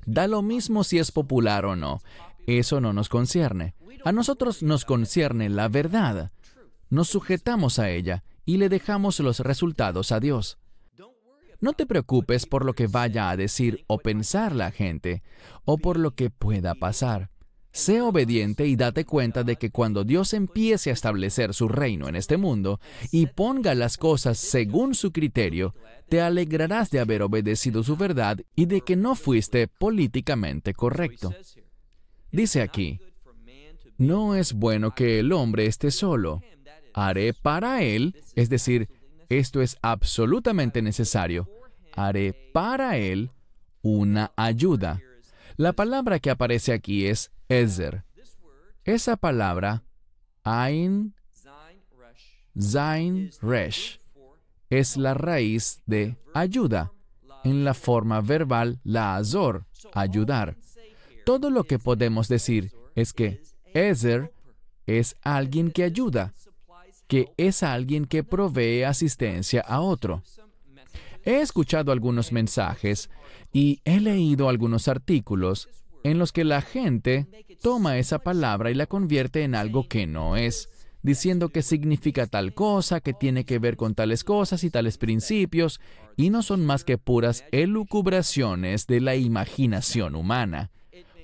Da 0.07 0.27
lo 0.27 0.41
mismo 0.41 0.83
si 0.83 0.97
es 0.97 1.11
popular 1.11 1.63
o 1.67 1.75
no. 1.75 1.99
Eso 2.47 2.81
no 2.81 2.91
nos 2.91 3.07
concierne. 3.07 3.75
A 4.03 4.11
nosotros 4.11 4.63
nos 4.63 4.83
concierne 4.83 5.49
la 5.49 5.67
verdad 5.67 6.31
nos 6.89 7.09
sujetamos 7.09 7.77
a 7.77 7.91
ella 7.91 8.23
y 8.45 8.57
le 8.57 8.69
dejamos 8.69 9.19
los 9.19 9.41
resultados 9.41 10.11
a 10.11 10.19
Dios. 10.19 10.57
No 11.59 11.73
te 11.73 11.85
preocupes 11.85 12.45
por 12.45 12.65
lo 12.65 12.73
que 12.73 12.87
vaya 12.87 13.29
a 13.29 13.37
decir 13.37 13.83
o 13.87 13.97
pensar 13.97 14.55
la 14.55 14.71
gente, 14.71 15.23
o 15.65 15.77
por 15.77 15.97
lo 15.97 16.11
que 16.11 16.29
pueda 16.29 16.75
pasar. 16.75 17.29
Sé 17.71 18.01
obediente 18.01 18.65
y 18.65 18.75
date 18.75 19.05
cuenta 19.05 19.43
de 19.43 19.55
que 19.55 19.69
cuando 19.69 20.03
Dios 20.03 20.33
empiece 20.33 20.89
a 20.89 20.93
establecer 20.93 21.53
su 21.53 21.67
reino 21.67 22.07
en 22.07 22.15
este 22.15 22.37
mundo 22.37 22.79
y 23.11 23.27
ponga 23.27 23.75
las 23.75 23.97
cosas 23.97 24.37
según 24.37 24.95
su 24.95 25.11
criterio, 25.11 25.75
te 26.09 26.21
alegrarás 26.21 26.89
de 26.89 26.99
haber 26.99 27.21
obedecido 27.21 27.83
su 27.83 27.95
verdad 27.95 28.39
y 28.55 28.65
de 28.65 28.81
que 28.81 28.95
no 28.95 29.15
fuiste 29.15 29.67
políticamente 29.67 30.73
correcto. 30.73 31.33
Dice 32.31 32.61
aquí, 32.61 32.99
no 33.97 34.35
es 34.35 34.53
bueno 34.53 34.95
que 34.95 35.19
el 35.19 35.31
hombre 35.31 35.65
esté 35.65 35.91
solo 35.91 36.41
haré 36.97 37.33
para 37.33 37.83
él, 37.83 38.15
es 38.35 38.49
decir, 38.49 38.89
esto 39.29 39.61
es 39.61 39.77
absolutamente 39.81 40.81
necesario, 40.81 41.49
haré 41.93 42.33
para 42.53 42.97
él 42.97 43.31
una 43.81 44.31
ayuda. 44.35 45.01
La 45.55 45.73
palabra 45.73 46.19
que 46.19 46.29
aparece 46.29 46.73
aquí 46.73 47.07
es 47.07 47.31
Ezer. 47.49 48.03
Esa 48.83 49.17
palabra, 49.17 49.83
Ain, 50.43 51.13
Zain, 52.59 53.31
Resh, 53.41 53.99
es 54.69 54.97
la 54.97 55.13
raíz 55.13 55.81
de 55.85 56.17
ayuda. 56.33 56.91
En 57.43 57.63
la 57.63 57.73
forma 57.73 58.21
verbal, 58.21 58.79
la 58.83 59.15
azor, 59.15 59.65
ayudar. 59.93 60.57
Todo 61.25 61.49
lo 61.49 61.63
que 61.63 61.79
podemos 61.79 62.27
decir 62.27 62.71
es 62.95 63.13
que 63.13 63.41
Ezer 63.73 64.33
es 64.85 65.15
alguien 65.21 65.71
que 65.71 65.83
ayuda, 65.83 66.33
que 67.07 67.31
es 67.37 67.63
alguien 67.63 68.05
que 68.05 68.23
provee 68.23 68.83
asistencia 68.83 69.61
a 69.61 69.81
otro. 69.81 70.23
He 71.23 71.41
escuchado 71.41 71.91
algunos 71.91 72.31
mensajes 72.31 73.09
y 73.51 73.81
he 73.85 73.99
leído 73.99 74.49
algunos 74.49 74.87
artículos 74.87 75.67
en 76.03 76.19
los 76.19 76.31
que 76.31 76.43
la 76.43 76.61
gente 76.61 77.27
toma 77.61 77.97
esa 77.97 78.19
palabra 78.19 78.71
y 78.71 78.75
la 78.75 78.85
convierte 78.85 79.43
en 79.43 79.55
algo 79.55 79.87
que 79.87 80.07
no 80.07 80.37
es, 80.37 80.69
diciendo 81.01 81.49
que 81.49 81.61
significa 81.61 82.27
tal 82.27 82.53
cosa, 82.53 83.01
que 83.01 83.13
tiene 83.13 83.45
que 83.45 83.59
ver 83.59 83.77
con 83.77 83.95
tales 83.95 84.23
cosas 84.23 84.63
y 84.63 84.69
tales 84.69 84.97
principios, 84.97 85.79
y 86.15 86.29
no 86.29 86.43
son 86.43 86.65
más 86.65 86.83
que 86.83 86.97
puras 86.97 87.43
elucubraciones 87.51 88.87
de 88.87 89.01
la 89.01 89.15
imaginación 89.15 90.15
humana. 90.15 90.71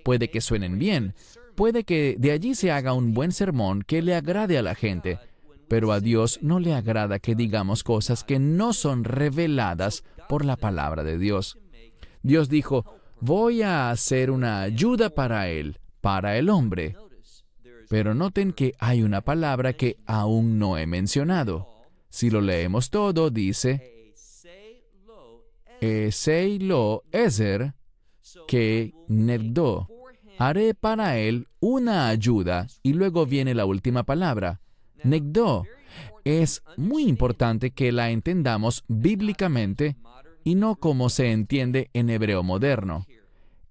Puede 0.03 0.29
que 0.29 0.41
suenen 0.41 0.79
bien, 0.79 1.15
puede 1.55 1.83
que 1.83 2.15
de 2.19 2.31
allí 2.31 2.55
se 2.55 2.71
haga 2.71 2.93
un 2.93 3.13
buen 3.13 3.31
sermón 3.31 3.83
que 3.83 4.01
le 4.01 4.15
agrade 4.15 4.57
a 4.57 4.61
la 4.61 4.75
gente, 4.75 5.19
pero 5.67 5.91
a 5.91 5.99
Dios 5.99 6.39
no 6.41 6.59
le 6.59 6.73
agrada 6.73 7.19
que 7.19 7.35
digamos 7.35 7.83
cosas 7.83 8.23
que 8.23 8.39
no 8.39 8.73
son 8.73 9.03
reveladas 9.03 10.03
por 10.29 10.45
la 10.45 10.57
palabra 10.57 11.03
de 11.03 11.17
Dios. 11.17 11.57
Dios 12.21 12.49
dijo, 12.49 12.85
voy 13.19 13.61
a 13.61 13.89
hacer 13.89 14.31
una 14.31 14.61
ayuda 14.61 15.09
para 15.09 15.49
él, 15.49 15.79
para 16.01 16.37
el 16.37 16.49
hombre. 16.49 16.95
Pero 17.89 18.13
noten 18.13 18.53
que 18.53 18.73
hay 18.79 19.03
una 19.03 19.21
palabra 19.21 19.73
que 19.73 19.97
aún 20.05 20.57
no 20.57 20.77
he 20.77 20.87
mencionado. 20.87 21.67
Si 22.09 22.29
lo 22.29 22.41
leemos 22.41 22.89
todo, 22.89 23.29
dice, 23.29 23.93
Esei 25.81 26.59
lo 26.59 27.03
ezer 27.11 27.73
que 28.47 28.93
negdo. 29.07 29.87
Haré 30.37 30.73
para 30.73 31.17
él 31.17 31.47
una 31.59 32.07
ayuda. 32.07 32.67
Y 32.83 32.93
luego 32.93 33.25
viene 33.25 33.53
la 33.53 33.65
última 33.65 34.03
palabra, 34.03 34.61
negdo. 35.03 35.65
Es 36.23 36.63
muy 36.77 37.03
importante 37.03 37.71
que 37.71 37.91
la 37.91 38.09
entendamos 38.09 38.83
bíblicamente 38.87 39.95
y 40.43 40.55
no 40.55 40.75
como 40.75 41.09
se 41.09 41.31
entiende 41.31 41.89
en 41.93 42.09
hebreo 42.09 42.43
moderno. 42.43 43.05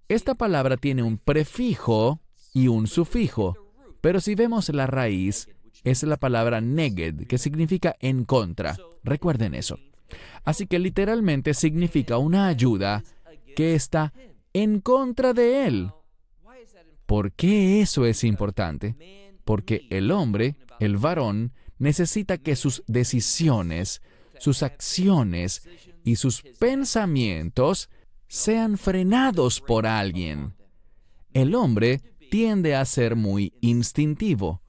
Esta 0.08 0.34
palabra 0.34 0.76
tiene 0.76 1.02
un 1.02 1.18
prefijo 1.18 2.20
y 2.52 2.68
un 2.68 2.86
sufijo, 2.86 3.56
pero 4.00 4.20
si 4.20 4.34
vemos 4.34 4.68
la 4.68 4.86
raíz, 4.86 5.48
es 5.84 6.02
la 6.02 6.16
palabra 6.16 6.60
neged, 6.60 7.26
que 7.26 7.38
significa 7.38 7.96
en 8.00 8.24
contra. 8.24 8.76
Recuerden 9.02 9.54
eso. 9.54 9.78
Así 10.44 10.66
que 10.66 10.78
literalmente 10.78 11.54
significa 11.54 12.18
una 12.18 12.46
ayuda 12.46 13.02
que 13.56 13.74
está 13.74 14.12
en 14.52 14.80
contra 14.80 15.32
de 15.32 15.66
él. 15.66 15.90
¿Por 17.06 17.32
qué 17.32 17.80
eso 17.80 18.06
es 18.06 18.24
importante? 18.24 18.96
Porque 19.44 19.86
el 19.90 20.10
hombre, 20.10 20.56
el 20.84 20.96
varón, 20.96 21.52
necesita 21.78 22.38
que 22.38 22.56
sus 22.56 22.82
decisiones, 22.88 24.02
sus 24.38 24.64
acciones 24.64 25.62
y 26.04 26.16
sus 26.16 26.42
pensamientos 26.58 27.88
sean 28.26 28.78
frenados 28.78 29.60
por 29.60 29.86
alguien. 29.86 30.54
El 31.32 31.54
hombre 31.54 32.00
tiende 32.32 32.74
a 32.74 32.84
ser 32.84 33.14
muy 33.14 33.52
instintivo. 33.60 34.60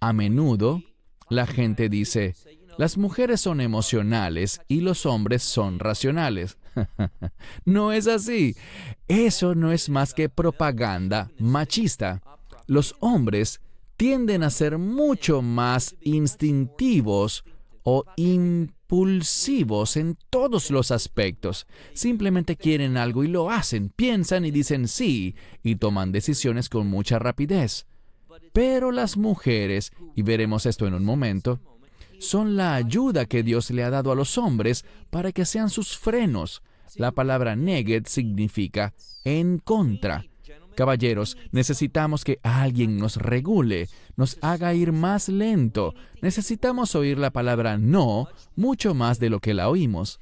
A 0.00 0.12
menudo, 0.12 0.82
la 1.30 1.46
gente 1.46 1.88
dice, 1.88 2.34
las 2.76 2.98
mujeres 2.98 3.40
son 3.40 3.62
emocionales 3.62 4.60
y 4.68 4.80
los 4.80 5.06
hombres 5.06 5.42
son 5.42 5.78
racionales. 5.78 6.58
no 7.64 7.92
es 7.92 8.06
así. 8.08 8.56
Eso 9.08 9.54
no 9.54 9.72
es 9.72 9.88
más 9.88 10.12
que 10.12 10.28
propaganda 10.28 11.30
machista. 11.38 12.20
Los 12.66 12.94
hombres 13.00 13.62
tienden 13.96 14.42
a 14.42 14.50
ser 14.50 14.78
mucho 14.78 15.42
más 15.42 15.96
instintivos 16.02 17.44
o 17.82 18.04
impulsivos 18.16 19.96
en 19.96 20.16
todos 20.30 20.70
los 20.70 20.90
aspectos. 20.90 21.66
Simplemente 21.92 22.56
quieren 22.56 22.96
algo 22.96 23.24
y 23.24 23.28
lo 23.28 23.50
hacen, 23.50 23.90
piensan 23.90 24.44
y 24.44 24.50
dicen 24.50 24.88
sí, 24.88 25.36
y 25.62 25.76
toman 25.76 26.10
decisiones 26.10 26.68
con 26.68 26.88
mucha 26.88 27.18
rapidez. 27.18 27.86
Pero 28.52 28.90
las 28.90 29.16
mujeres, 29.16 29.92
y 30.14 30.22
veremos 30.22 30.66
esto 30.66 30.86
en 30.86 30.94
un 30.94 31.04
momento, 31.04 31.60
son 32.18 32.56
la 32.56 32.74
ayuda 32.74 33.26
que 33.26 33.42
Dios 33.42 33.70
le 33.70 33.84
ha 33.84 33.90
dado 33.90 34.10
a 34.12 34.14
los 34.14 34.38
hombres 34.38 34.84
para 35.10 35.32
que 35.32 35.44
sean 35.44 35.68
sus 35.70 35.96
frenos. 35.98 36.62
La 36.96 37.12
palabra 37.12 37.56
neged 37.56 38.04
significa 38.06 38.94
en 39.24 39.58
contra. 39.58 40.24
Caballeros, 40.74 41.36
necesitamos 41.52 42.24
que 42.24 42.40
alguien 42.42 42.98
nos 42.98 43.16
regule, 43.16 43.88
nos 44.16 44.38
haga 44.42 44.74
ir 44.74 44.92
más 44.92 45.28
lento. 45.28 45.94
Necesitamos 46.20 46.94
oír 46.94 47.18
la 47.18 47.30
palabra 47.30 47.78
no 47.78 48.28
mucho 48.56 48.94
más 48.94 49.18
de 49.18 49.30
lo 49.30 49.40
que 49.40 49.54
la 49.54 49.68
oímos. 49.68 50.20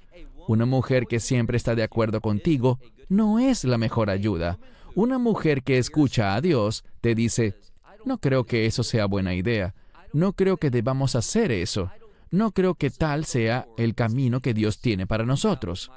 Una 0.48 0.66
mujer 0.66 1.06
que 1.06 1.20
siempre 1.20 1.56
está 1.56 1.74
de 1.74 1.82
acuerdo 1.82 2.20
contigo 2.20 2.78
no 3.08 3.38
es 3.38 3.64
la 3.64 3.78
mejor 3.78 4.10
ayuda. 4.10 4.58
Una 4.94 5.18
mujer 5.18 5.62
que 5.62 5.78
escucha 5.78 6.34
a 6.34 6.40
Dios 6.40 6.84
te 7.00 7.14
dice, 7.14 7.56
no 8.04 8.18
creo 8.18 8.44
que 8.44 8.66
eso 8.66 8.82
sea 8.82 9.06
buena 9.06 9.34
idea. 9.34 9.74
No 10.12 10.32
creo 10.32 10.56
que 10.56 10.70
debamos 10.70 11.14
hacer 11.14 11.52
eso. 11.52 11.90
No 12.30 12.52
creo 12.52 12.74
que 12.74 12.90
tal 12.90 13.24
sea 13.24 13.66
el 13.76 13.94
camino 13.94 14.40
que 14.40 14.54
Dios 14.54 14.80
tiene 14.80 15.06
para 15.06 15.24
nosotros. 15.24 15.90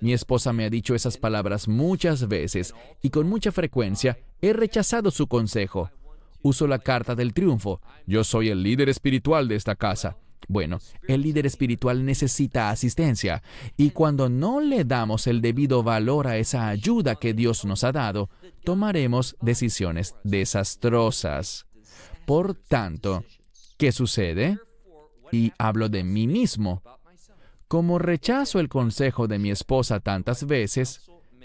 Mi 0.00 0.12
esposa 0.12 0.52
me 0.52 0.64
ha 0.64 0.70
dicho 0.70 0.94
esas 0.94 1.16
palabras 1.18 1.68
muchas 1.68 2.28
veces 2.28 2.74
y 3.02 3.10
con 3.10 3.28
mucha 3.28 3.52
frecuencia 3.52 4.18
he 4.40 4.52
rechazado 4.52 5.10
su 5.10 5.26
consejo. 5.26 5.90
Uso 6.42 6.66
la 6.68 6.78
carta 6.78 7.14
del 7.14 7.34
triunfo. 7.34 7.80
Yo 8.06 8.22
soy 8.22 8.48
el 8.48 8.62
líder 8.62 8.88
espiritual 8.88 9.48
de 9.48 9.56
esta 9.56 9.74
casa. 9.74 10.16
Bueno, 10.46 10.78
el 11.06 11.22
líder 11.22 11.46
espiritual 11.46 12.04
necesita 12.04 12.70
asistencia 12.70 13.42
y 13.76 13.90
cuando 13.90 14.28
no 14.28 14.60
le 14.60 14.84
damos 14.84 15.26
el 15.26 15.42
debido 15.42 15.82
valor 15.82 16.26
a 16.26 16.38
esa 16.38 16.68
ayuda 16.68 17.16
que 17.16 17.34
Dios 17.34 17.64
nos 17.64 17.84
ha 17.84 17.92
dado, 17.92 18.30
tomaremos 18.64 19.36
decisiones 19.42 20.14
desastrosas. 20.24 21.66
Por 22.24 22.54
tanto, 22.54 23.24
¿qué 23.76 23.92
sucede? 23.92 24.58
Y 25.32 25.52
hablo 25.58 25.88
de 25.88 26.04
mí 26.04 26.26
mismo. 26.26 26.82
Como 27.68 27.98
rechazo 27.98 28.60
el 28.60 28.70
consejo 28.70 29.28
de 29.28 29.38
mi 29.38 29.50
esposa 29.50 30.00
tantas 30.00 30.46
veces, 30.46 31.02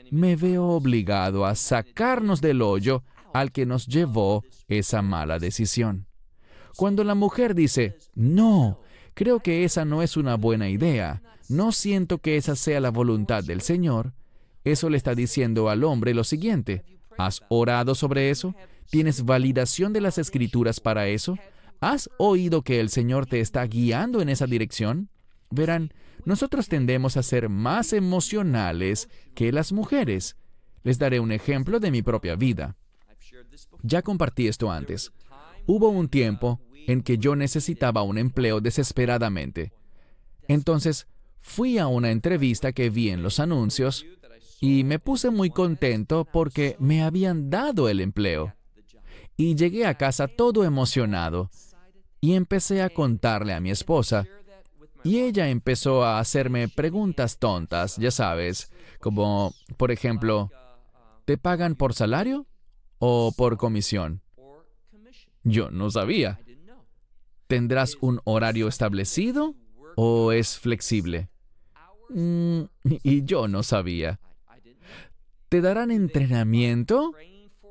me 0.10 0.38
veo 0.38 0.68
obligado 0.70 1.46
a 1.46 1.54
sacarnos 1.54 2.40
del 2.40 2.62
hoyo 2.62 3.04
al 3.34 3.52
que 3.52 3.66
nos 3.66 3.88
llevó 3.88 4.44
esa 4.70 5.02
mala 5.02 5.38
decisión. 5.38 6.08
Cuando 6.78 7.04
la 7.04 7.14
mujer 7.14 7.56
dice, 7.56 7.98
no, 8.16 8.80
creo 9.14 9.42
que 9.42 9.66
esa 9.66 9.84
no 9.84 10.02
es 10.02 10.16
una 10.16 10.36
buena 10.36 10.70
idea, 10.70 11.22
no 11.50 11.74
siento 11.74 12.20
que 12.20 12.38
esa 12.38 12.56
sea 12.56 12.80
la 12.80 12.90
voluntad 12.90 13.44
del 13.44 13.60
Señor, 13.62 14.14
eso 14.64 14.90
le 14.90 14.96
está 14.96 15.16
diciendo 15.16 15.70
al 15.70 15.84
hombre 15.84 16.14
lo 16.14 16.24
siguiente, 16.24 16.86
¿has 17.18 17.42
orado 17.50 17.96
sobre 17.96 18.30
eso? 18.30 18.56
¿Tienes 18.90 19.26
validación 19.26 19.92
de 19.92 20.00
las 20.00 20.18
escrituras 20.18 20.80
para 20.80 21.08
eso? 21.08 21.38
¿Has 21.82 22.10
oído 22.18 22.62
que 22.62 22.80
el 22.80 22.90
Señor 22.90 23.26
te 23.26 23.42
está 23.42 23.66
guiando 23.66 24.22
en 24.22 24.30
esa 24.30 24.46
dirección? 24.46 25.10
Verán, 25.54 25.94
nosotros 26.26 26.68
tendemos 26.68 27.16
a 27.16 27.24
ser 27.24 27.48
más 27.48 27.94
emocionales 27.94 29.08
que 29.36 29.52
las 29.52 29.72
mujeres. 29.72 30.36
Les 30.84 30.98
daré 30.98 31.20
un 31.20 31.32
ejemplo 31.32 31.80
de 31.80 31.92
mi 31.92 32.02
propia 32.02 32.36
vida. 32.36 32.76
Ya 33.84 34.02
compartí 34.02 34.48
esto 34.48 34.72
antes. 34.72 35.12
Hubo 35.68 35.90
un 35.90 36.10
tiempo 36.10 36.60
en 36.88 37.04
que 37.04 37.18
yo 37.18 37.36
necesitaba 37.36 38.02
un 38.02 38.18
empleo 38.18 38.62
desesperadamente. 38.62 39.74
Entonces, 40.48 41.08
fui 41.40 41.78
a 41.78 41.88
una 41.88 42.10
entrevista 42.10 42.72
que 42.72 42.90
vi 42.90 43.10
en 43.10 43.22
los 43.22 43.40
anuncios 43.40 44.06
y 44.60 44.84
me 44.84 44.98
puse 44.98 45.30
muy 45.30 45.52
contento 45.52 46.26
porque 46.26 46.76
me 46.80 47.04
habían 47.04 47.50
dado 47.50 47.90
el 47.90 48.00
empleo. 48.00 48.56
Y 49.38 49.56
llegué 49.56 49.86
a 49.86 49.98
casa 49.98 50.28
todo 50.28 50.64
emocionado 50.64 51.52
y 52.22 52.34
empecé 52.34 52.82
a 52.82 52.90
contarle 52.90 53.54
a 53.54 53.60
mi 53.60 53.70
esposa 53.70 54.26
y 55.04 55.20
ella 55.20 55.50
empezó 55.50 56.04
a 56.04 56.20
hacerme 56.20 56.68
preguntas 56.68 57.38
tontas, 57.38 57.98
ya 57.98 58.12
sabes, 58.12 58.72
como, 59.00 59.54
por 59.78 59.92
ejemplo, 59.92 60.52
¿te 61.26 61.38
pagan 61.38 61.76
por 61.76 61.94
salario 61.94 62.48
o 63.00 63.34
por 63.36 63.58
comisión? 63.58 64.22
Yo 65.44 65.72
no 65.72 65.90
sabía. 65.90 66.40
¿Tendrás 67.48 67.98
un 68.00 68.22
horario 68.24 68.68
establecido 68.68 69.56
o 69.96 70.32
es 70.32 70.58
flexible? 70.58 71.30
Mm, 72.10 72.62
y 73.04 73.26
yo 73.26 73.48
no 73.48 73.64
sabía. 73.64 74.20
¿Te 75.50 75.62
darán 75.62 75.92
entrenamiento 75.92 77.14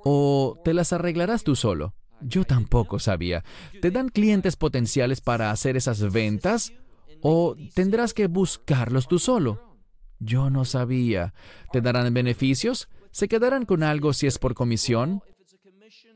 o 0.04 0.60
te 0.64 0.74
las 0.74 0.92
arreglarás 0.92 1.42
tú 1.44 1.56
solo? 1.56 1.94
Yo 2.20 2.44
tampoco 2.44 2.98
sabía. 2.98 3.42
¿Te 3.80 3.90
dan 3.90 4.08
clientes 4.08 4.54
potenciales 4.54 5.20
para 5.20 5.50
hacer 5.50 5.76
esas 5.76 6.12
ventas 6.12 6.72
¿O 7.22 7.56
tendrás 7.74 8.12
que 8.12 8.26
buscarlos 8.26 9.06
tú 9.06 9.18
solo? 9.18 9.78
Yo 10.18 10.50
no 10.50 10.64
sabía. 10.64 11.34
¿Te 11.72 11.80
darán 11.80 12.12
beneficios? 12.12 12.88
¿Se 13.12 13.28
quedarán 13.28 13.64
con 13.64 13.82
algo 13.82 14.12
si 14.12 14.26
es 14.26 14.38
por 14.38 14.54
comisión? 14.54 15.22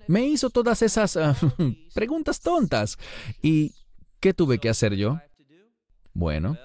Me 0.08 0.26
hizo 0.26 0.50
todas 0.50 0.82
esas 0.82 1.16
ah, 1.16 1.36
preguntas 1.94 2.40
tontas. 2.40 2.98
¿Y 3.42 3.72
qué 4.20 4.34
tuve 4.34 4.58
que 4.58 4.68
hacer 4.68 4.94
yo? 4.94 5.18
Bueno, 6.12 6.56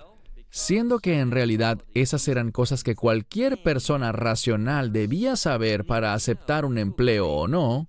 siendo 0.50 1.00
que 1.00 1.20
en 1.20 1.32
realidad 1.32 1.80
esas 1.94 2.28
eran 2.28 2.52
cosas 2.52 2.84
que 2.84 2.96
cualquier 2.96 3.62
persona 3.62 4.12
racional 4.12 4.92
debía 4.92 5.36
saber 5.36 5.86
para 5.86 6.14
aceptar 6.14 6.66
un 6.66 6.78
empleo 6.78 7.28
o 7.28 7.48
no, 7.48 7.88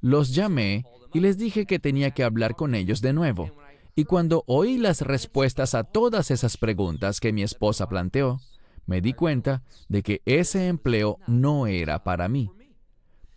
los 0.00 0.34
llamé 0.34 0.84
y 1.14 1.20
les 1.20 1.38
dije 1.38 1.66
que 1.66 1.78
tenía 1.78 2.10
que 2.10 2.24
hablar 2.24 2.56
con 2.56 2.74
ellos 2.74 3.00
de 3.00 3.12
nuevo. 3.12 3.50
Y 3.98 4.04
cuando 4.04 4.44
oí 4.46 4.76
las 4.76 5.00
respuestas 5.00 5.74
a 5.74 5.82
todas 5.82 6.30
esas 6.30 6.58
preguntas 6.58 7.18
que 7.18 7.32
mi 7.32 7.42
esposa 7.42 7.88
planteó, 7.88 8.40
me 8.84 9.00
di 9.00 9.14
cuenta 9.14 9.62
de 9.88 10.02
que 10.02 10.20
ese 10.26 10.68
empleo 10.68 11.18
no 11.26 11.66
era 11.66 12.04
para 12.04 12.28
mí. 12.28 12.50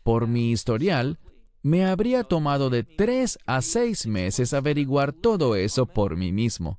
Por 0.04 0.28
mi 0.28 0.52
historial, 0.52 1.18
me 1.62 1.86
habría 1.86 2.26
tomado 2.26 2.70
de 2.70 2.84
tres 2.84 3.40
a 3.46 3.62
seis 3.62 4.06
meses 4.06 4.54
averiguar 4.54 5.14
todo 5.14 5.56
eso 5.56 5.86
por 5.86 6.18
mí 6.18 6.34
mismo. 6.34 6.78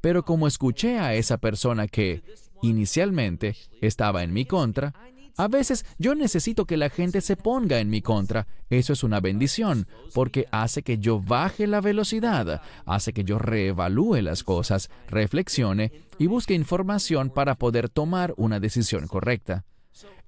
Pero 0.00 0.24
como 0.24 0.48
escuché 0.48 0.98
a 0.98 1.14
esa 1.14 1.38
persona 1.38 1.86
que, 1.86 2.24
inicialmente, 2.60 3.56
estaba 3.80 4.24
en 4.24 4.32
mi 4.32 4.46
contra, 4.46 4.94
A 5.36 5.48
veces 5.48 5.86
yo 5.98 6.14
necesito 6.14 6.66
que 6.66 6.76
la 6.76 6.90
gente 6.90 7.20
se 7.20 7.36
ponga 7.36 7.78
en 7.80 7.90
mi 7.90 8.02
contra. 8.02 8.46
Eso 8.70 8.92
es 8.92 9.02
una 9.02 9.20
bendición, 9.20 9.86
porque 10.14 10.46
hace 10.50 10.82
que 10.82 10.98
yo 10.98 11.20
baje 11.20 11.66
la 11.66 11.80
velocidad, 11.80 12.62
hace 12.84 13.12
que 13.12 13.24
yo 13.24 13.38
reevalúe 13.38 14.20
las 14.22 14.44
cosas, 14.44 14.90
reflexione 15.08 15.92
y 16.18 16.26
busque 16.26 16.54
información 16.54 17.30
para 17.30 17.54
poder 17.54 17.88
tomar 17.88 18.34
una 18.36 18.60
decisión 18.60 19.06
correcta. 19.06 19.64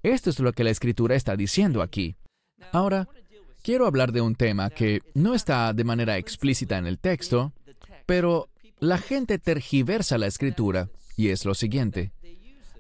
Esto 0.03 0.31
es 0.31 0.39
lo 0.39 0.53
que 0.53 0.65
la 0.65 0.71
escritura 0.71 1.15
está 1.15 1.37
diciendo 1.37 1.83
aquí. 1.83 2.17
Ahora, 2.73 3.09
quiero 3.63 3.87
hablar 3.87 4.13
de 4.13 4.21
un 4.21 4.35
tema 4.35 4.71
que 4.71 5.01
no 5.15 5.35
está 5.35 5.73
de 5.73 5.85
manera 5.85 6.19
explícita 6.19 6.79
en 6.79 6.87
el 6.87 6.99
texto, 6.99 7.53
pero 8.07 8.49
la 8.81 8.99
gente 8.99 9.39
tergiversa 9.39 10.19
la 10.19 10.27
escritura, 10.27 10.91
y 11.17 11.29
es 11.29 11.45
lo 11.45 11.55
siguiente. 11.55 12.13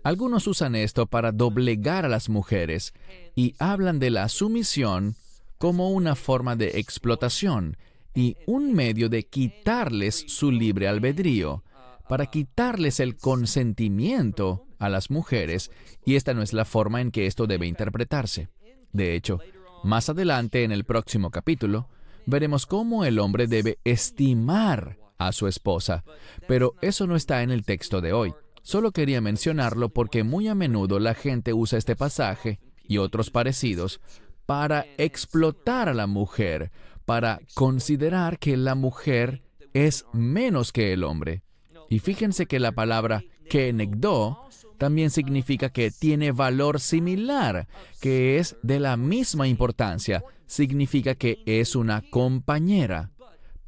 Algunos 0.05 0.47
usan 0.47 0.75
esto 0.75 1.07
para 1.07 1.33
doblegar 1.33 2.05
a 2.05 2.09
las 2.09 2.29
mujeres 2.29 2.93
y 3.35 3.55
hablan 3.59 3.99
de 3.99 4.11
la 4.11 4.29
sumisión 4.29 5.17
como 5.57 5.91
una 5.91 6.15
forma 6.15 6.57
de 6.57 6.79
explotación 6.79 7.79
y 8.15 8.37
un 8.47 8.75
medio 8.75 9.09
de 9.09 9.25
quitarles 9.25 10.25
su 10.29 10.53
libre 10.53 10.89
albedrío, 10.89 11.65
para 12.07 12.27
quitarles 12.27 13.01
el 13.01 13.17
consentimiento 13.17 14.67
a 14.79 14.91
las 14.91 15.11
mujeres, 15.11 15.71
y 16.05 16.17
esta 16.17 16.35
no 16.35 16.43
es 16.43 16.53
la 16.53 16.67
forma 16.67 17.01
en 17.01 17.11
que 17.11 17.27
esto 17.27 17.47
debe 17.47 17.67
interpretarse. 17.67 18.49
De 18.93 19.15
hecho, 19.15 19.41
más 19.85 20.11
adelante 20.11 20.65
en 20.65 20.73
el 20.73 20.85
próximo 20.85 21.31
capítulo, 21.31 21.89
veremos 22.27 22.67
cómo 22.67 23.07
el 23.07 23.19
hombre 23.19 23.47
debe 23.47 23.79
estimar 23.85 24.99
a 25.17 25.33
su 25.33 25.47
esposa, 25.47 26.05
pero 26.47 26.75
eso 26.83 27.07
no 27.07 27.17
está 27.17 27.43
en 27.43 27.51
el 27.51 27.65
texto 27.65 28.03
de 28.03 28.13
hoy. 28.13 28.35
Solo 28.65 28.93
quería 28.93 29.21
mencionarlo 29.21 29.91
porque 29.91 30.25
muy 30.25 30.49
a 30.49 30.55
menudo 30.55 30.99
la 30.99 31.13
gente 31.13 31.53
usa 31.53 31.79
este 31.79 31.97
pasaje 31.97 32.61
y 32.89 32.97
otros 32.97 33.31
parecidos 33.31 34.01
para 34.47 34.87
explotar 34.97 35.91
a 35.91 35.95
la 35.95 36.07
mujer, 36.07 36.73
para 37.05 37.41
considerar 37.53 38.39
que 38.39 38.57
la 38.57 38.75
mujer 38.75 39.43
es 39.75 40.07
menos 40.15 40.73
que 40.73 40.95
el 40.95 41.05
hombre. 41.05 41.43
Y 41.91 41.99
fíjense 41.99 42.47
que 42.47 42.59
la 42.59 42.73
palabra 42.73 43.23
kenegdo 43.51 44.49
también 44.79 45.11
significa 45.11 45.69
que 45.69 45.91
tiene 45.91 46.33
valor 46.33 46.81
similar, 46.81 47.69
que 48.01 48.39
es 48.39 48.57
de 48.63 48.81
la 48.81 48.97
misma 48.97 49.47
importancia, 49.47 50.25
significa 50.47 51.17
que 51.17 51.43
es 51.45 51.77
una 51.77 52.03
compañera. 52.11 53.11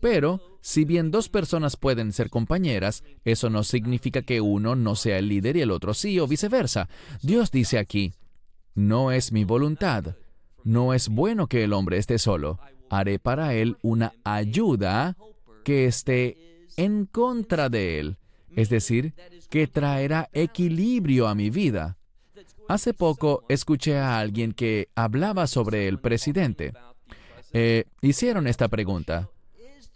Pero 0.00 0.55
si 0.66 0.84
bien 0.84 1.12
dos 1.12 1.28
personas 1.28 1.76
pueden 1.76 2.12
ser 2.12 2.28
compañeras, 2.28 3.04
eso 3.24 3.50
no 3.50 3.62
significa 3.62 4.22
que 4.22 4.40
uno 4.40 4.74
no 4.74 4.96
sea 4.96 5.18
el 5.18 5.28
líder 5.28 5.56
y 5.56 5.60
el 5.60 5.70
otro 5.70 5.94
sí, 5.94 6.18
o 6.18 6.26
viceversa. 6.26 6.88
Dios 7.22 7.52
dice 7.52 7.78
aquí, 7.78 8.14
no 8.74 9.12
es 9.12 9.30
mi 9.30 9.44
voluntad, 9.44 10.16
no 10.64 10.92
es 10.92 11.08
bueno 11.08 11.46
que 11.46 11.62
el 11.62 11.72
hombre 11.72 11.98
esté 11.98 12.18
solo, 12.18 12.58
haré 12.90 13.20
para 13.20 13.54
él 13.54 13.76
una 13.80 14.12
ayuda 14.24 15.16
que 15.62 15.86
esté 15.86 16.66
en 16.76 17.06
contra 17.06 17.68
de 17.68 18.00
él, 18.00 18.16
es 18.56 18.68
decir, 18.68 19.14
que 19.48 19.68
traerá 19.68 20.28
equilibrio 20.32 21.28
a 21.28 21.36
mi 21.36 21.48
vida. 21.48 21.96
Hace 22.66 22.92
poco 22.92 23.44
escuché 23.48 23.98
a 23.98 24.18
alguien 24.18 24.50
que 24.50 24.88
hablaba 24.96 25.46
sobre 25.46 25.86
el 25.86 26.00
presidente. 26.00 26.72
Eh, 27.52 27.84
hicieron 28.02 28.48
esta 28.48 28.66
pregunta. 28.66 29.30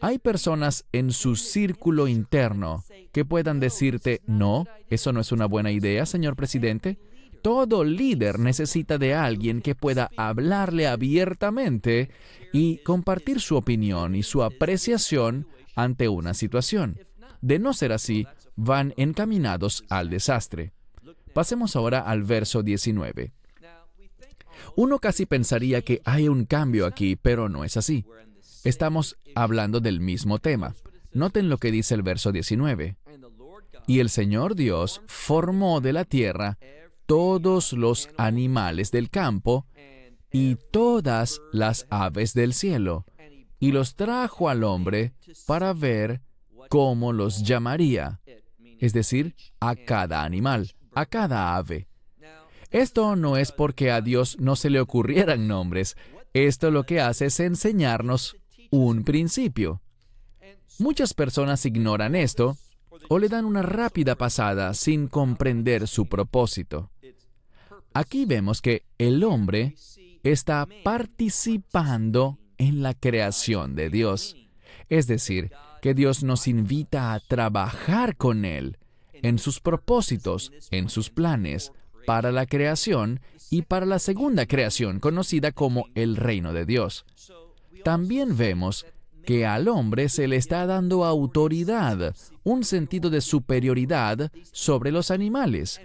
Hay 0.01 0.19
personas 0.19 0.87
en 0.93 1.13
su 1.13 1.37
círculo 1.37 2.09
interno 2.09 2.85
que 3.13 3.25
puedan 3.25 3.61
decirte, 3.61 4.23
no, 4.27 4.67
eso 4.89 5.13
no 5.13 5.21
es 5.21 5.31
una 5.31 5.47
buena 5.47 5.71
idea, 5.71 6.07
señor 6.07 6.37
presidente. 6.37 6.99
Todo 7.43 7.85
líder 7.85 8.39
necesita 8.39 8.99
de 8.99 9.15
alguien 9.15 9.61
que 9.63 9.75
pueda 9.75 10.11
hablarle 10.17 10.87
abiertamente 10.87 12.11
y 12.53 12.79
compartir 12.79 13.41
su 13.41 13.57
opinión 13.57 14.15
y 14.15 14.23
su 14.23 14.43
apreciación 14.43 15.47
ante 15.75 16.09
una 16.09 16.35
situación. 16.35 16.99
De 17.41 17.59
no 17.59 17.73
ser 17.73 17.93
así, 17.93 18.27
van 18.57 18.95
encaminados 18.97 19.85
al 19.89 20.11
desastre. 20.11 20.73
Pasemos 21.33 21.77
ahora 21.77 22.01
al 22.01 22.23
verso 22.23 22.63
19. 22.63 23.33
Uno 24.77 24.99
casi 24.99 25.27
pensaría 25.27 25.83
que 25.83 26.01
hay 26.05 26.29
un 26.29 26.45
cambio 26.45 26.87
aquí, 26.87 27.17
pero 27.17 27.49
no 27.49 27.65
es 27.65 27.77
así. 27.77 28.05
Estamos 28.65 29.17
hablando 29.35 29.81
del 29.81 30.01
mismo 30.01 30.39
tema. 30.39 30.75
Noten 31.13 31.49
lo 31.49 31.59
que 31.59 31.71
dice 31.71 31.95
el 31.95 32.03
verso 32.03 32.31
19. 32.31 32.97
Y 33.87 34.01
el 34.01 34.11
Señor 34.11 34.55
Dios 34.55 35.01
formó 35.07 35.81
de 35.81 35.93
la 35.93 36.05
tierra 36.05 36.59
todos 37.07 37.73
los 37.73 38.09
animales 38.19 38.91
del 38.91 39.11
campo 39.11 39.67
y 40.31 40.57
todas 40.71 41.41
las 41.53 41.87
aves 41.91 42.35
del 42.35 42.55
cielo, 42.55 43.05
y 43.59 43.73
los 43.73 43.97
trajo 43.97 44.49
al 44.49 44.63
hombre 44.63 45.15
para 45.47 45.73
ver 45.73 46.21
cómo 46.69 47.13
los 47.13 47.43
llamaría, 47.43 48.21
es 48.79 48.93
decir, 48.93 49.35
a 49.59 49.75
cada 49.75 50.23
animal, 50.23 50.71
a 50.95 51.07
cada 51.07 51.57
ave. 51.57 51.89
Esto 52.71 53.17
no 53.17 53.37
es 53.37 53.51
porque 53.51 53.91
a 53.91 54.01
Dios 54.01 54.39
no 54.39 54.55
se 54.55 54.71
le 54.71 54.81
ocurrieran 54.81 55.49
nombres, 55.49 55.97
esto 56.33 56.71
lo 56.71 56.85
que 56.85 57.01
hace 57.01 57.27
es 57.27 57.41
enseñarnos 57.41 58.37
un 58.71 59.05
principio. 59.05 59.81
Muchas 60.79 61.15
personas 61.15 61.67
ignoran 61.67 62.15
esto 62.15 62.57
o 63.09 63.19
le 63.19 63.29
dan 63.29 63.45
una 63.45 63.63
rápida 63.63 64.15
pasada 64.15 64.75
sin 64.75 65.09
comprender 65.09 65.87
su 65.89 66.07
propósito. 66.07 66.91
Aquí 67.93 68.25
vemos 68.25 68.63
que 68.63 68.85
el 68.99 69.25
hombre 69.25 69.75
está 70.23 70.67
participando 70.85 72.39
en 72.59 72.83
la 72.83 72.95
creación 72.95 73.75
de 73.75 73.91
Dios. 73.91 74.37
Es 74.89 75.07
decir, 75.07 75.51
que 75.83 75.95
Dios 75.95 76.23
nos 76.23 76.47
invita 76.47 77.15
a 77.15 77.21
trabajar 77.21 78.17
con 78.17 78.45
Él 78.45 78.79
en 79.13 79.39
sus 79.39 79.61
propósitos, 79.61 80.53
en 80.71 80.89
sus 80.89 81.11
planes, 81.11 81.73
para 82.07 82.33
la 82.33 82.47
creación 82.47 83.21
y 83.51 83.63
para 83.63 83.87
la 83.87 83.99
segunda 83.99 84.47
creación 84.47 85.01
conocida 85.01 85.53
como 85.53 85.87
el 85.95 86.17
reino 86.17 86.53
de 86.53 86.65
Dios. 86.65 87.05
También 87.85 88.37
vemos 88.37 88.87
que 89.25 89.47
al 89.47 89.69
hombre 89.69 90.09
se 90.09 90.29
le 90.29 90.37
está 90.37 90.67
dando 90.67 91.05
autoridad, 91.05 92.15
un 92.43 92.65
sentido 92.65 93.11
de 93.11 93.21
superioridad 93.21 94.33
sobre 94.53 94.93
los 94.93 95.11
animales. 95.11 95.81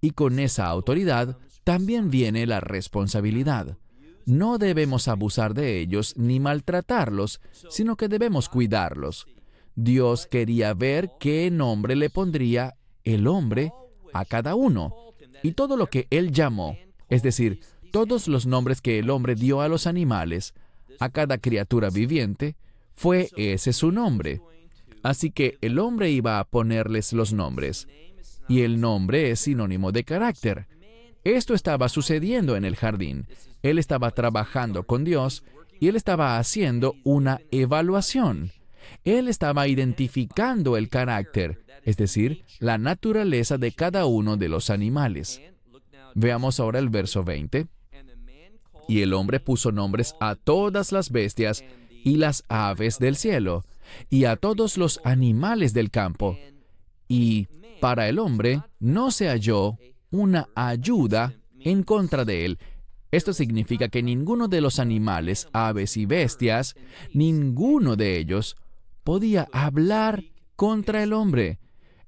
Y 0.00 0.10
con 0.10 0.38
esa 0.38 0.66
autoridad 0.66 1.36
también 1.64 2.10
viene 2.10 2.46
la 2.46 2.60
responsabilidad. 2.60 3.78
No 4.26 4.58
debemos 4.58 5.08
abusar 5.08 5.54
de 5.54 5.80
ellos 5.80 6.14
ni 6.16 6.40
maltratarlos, 6.40 7.40
sino 7.68 7.96
que 7.96 8.08
debemos 8.08 8.48
cuidarlos. 8.48 9.26
Dios 9.74 10.26
quería 10.26 10.74
ver 10.74 11.10
qué 11.18 11.50
nombre 11.50 11.96
le 11.96 12.10
pondría 12.10 12.76
el 13.04 13.26
hombre 13.26 13.72
a 14.12 14.24
cada 14.24 14.54
uno. 14.54 14.94
Y 15.42 15.52
todo 15.52 15.76
lo 15.76 15.86
que 15.86 16.06
él 16.10 16.32
llamó, 16.32 16.76
es 17.08 17.22
decir, 17.22 17.60
todos 17.90 18.28
los 18.28 18.46
nombres 18.46 18.80
que 18.80 18.98
el 18.98 19.10
hombre 19.10 19.34
dio 19.34 19.60
a 19.60 19.68
los 19.68 19.86
animales, 19.86 20.54
a 21.00 21.08
cada 21.08 21.38
criatura 21.38 21.90
viviente, 21.90 22.56
fue 22.94 23.30
ese 23.36 23.72
su 23.72 23.90
nombre. 23.90 24.40
Así 25.02 25.30
que 25.30 25.56
el 25.62 25.78
hombre 25.78 26.10
iba 26.10 26.38
a 26.38 26.44
ponerles 26.44 27.12
los 27.12 27.32
nombres. 27.32 27.88
Y 28.48 28.60
el 28.62 28.80
nombre 28.80 29.30
es 29.30 29.40
sinónimo 29.40 29.92
de 29.92 30.04
carácter. 30.04 30.66
Esto 31.24 31.54
estaba 31.54 31.88
sucediendo 31.88 32.56
en 32.56 32.64
el 32.64 32.76
jardín. 32.76 33.26
Él 33.62 33.78
estaba 33.78 34.10
trabajando 34.10 34.84
con 34.84 35.04
Dios 35.04 35.42
y 35.78 35.88
él 35.88 35.96
estaba 35.96 36.38
haciendo 36.38 36.94
una 37.04 37.40
evaluación. 37.50 38.52
Él 39.04 39.28
estaba 39.28 39.68
identificando 39.68 40.76
el 40.76 40.88
carácter, 40.88 41.64
es 41.84 41.96
decir, 41.96 42.44
la 42.58 42.76
naturaleza 42.76 43.56
de 43.56 43.72
cada 43.72 44.04
uno 44.06 44.36
de 44.36 44.48
los 44.48 44.68
animales. 44.68 45.40
Veamos 46.14 46.60
ahora 46.60 46.78
el 46.78 46.88
verso 46.88 47.24
20. 47.24 47.66
Y 48.88 49.02
el 49.02 49.12
hombre 49.12 49.40
puso 49.40 49.72
nombres 49.72 50.14
a 50.20 50.34
todas 50.34 50.92
las 50.92 51.10
bestias 51.10 51.64
y 52.04 52.16
las 52.16 52.44
aves 52.48 52.98
del 52.98 53.16
cielo, 53.16 53.64
y 54.08 54.24
a 54.24 54.36
todos 54.36 54.78
los 54.78 55.00
animales 55.04 55.74
del 55.74 55.90
campo. 55.90 56.38
Y 57.08 57.48
para 57.80 58.08
el 58.08 58.18
hombre 58.18 58.62
no 58.78 59.10
se 59.10 59.28
halló 59.28 59.78
una 60.10 60.48
ayuda 60.54 61.34
en 61.60 61.82
contra 61.82 62.24
de 62.24 62.44
él. 62.44 62.58
Esto 63.10 63.32
significa 63.32 63.88
que 63.88 64.02
ninguno 64.02 64.48
de 64.48 64.60
los 64.60 64.78
animales, 64.78 65.48
aves 65.52 65.96
y 65.96 66.06
bestias, 66.06 66.76
ninguno 67.12 67.96
de 67.96 68.18
ellos 68.18 68.56
podía 69.02 69.48
hablar 69.52 70.22
contra 70.54 71.02
el 71.02 71.12
hombre, 71.12 71.58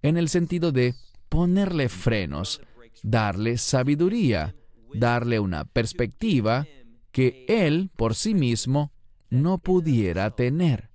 en 0.02 0.16
el 0.16 0.28
sentido 0.28 0.72
de 0.72 0.94
ponerle 1.28 1.88
frenos, 1.88 2.60
darle 3.02 3.58
sabiduría, 3.58 4.54
darle 4.94 5.40
una 5.40 5.64
perspectiva 5.64 6.66
que 7.10 7.44
él 7.48 7.90
por 7.96 8.14
sí 8.14 8.34
mismo 8.34 8.92
no 9.30 9.58
pudiera 9.58 10.30
tener. 10.30 10.90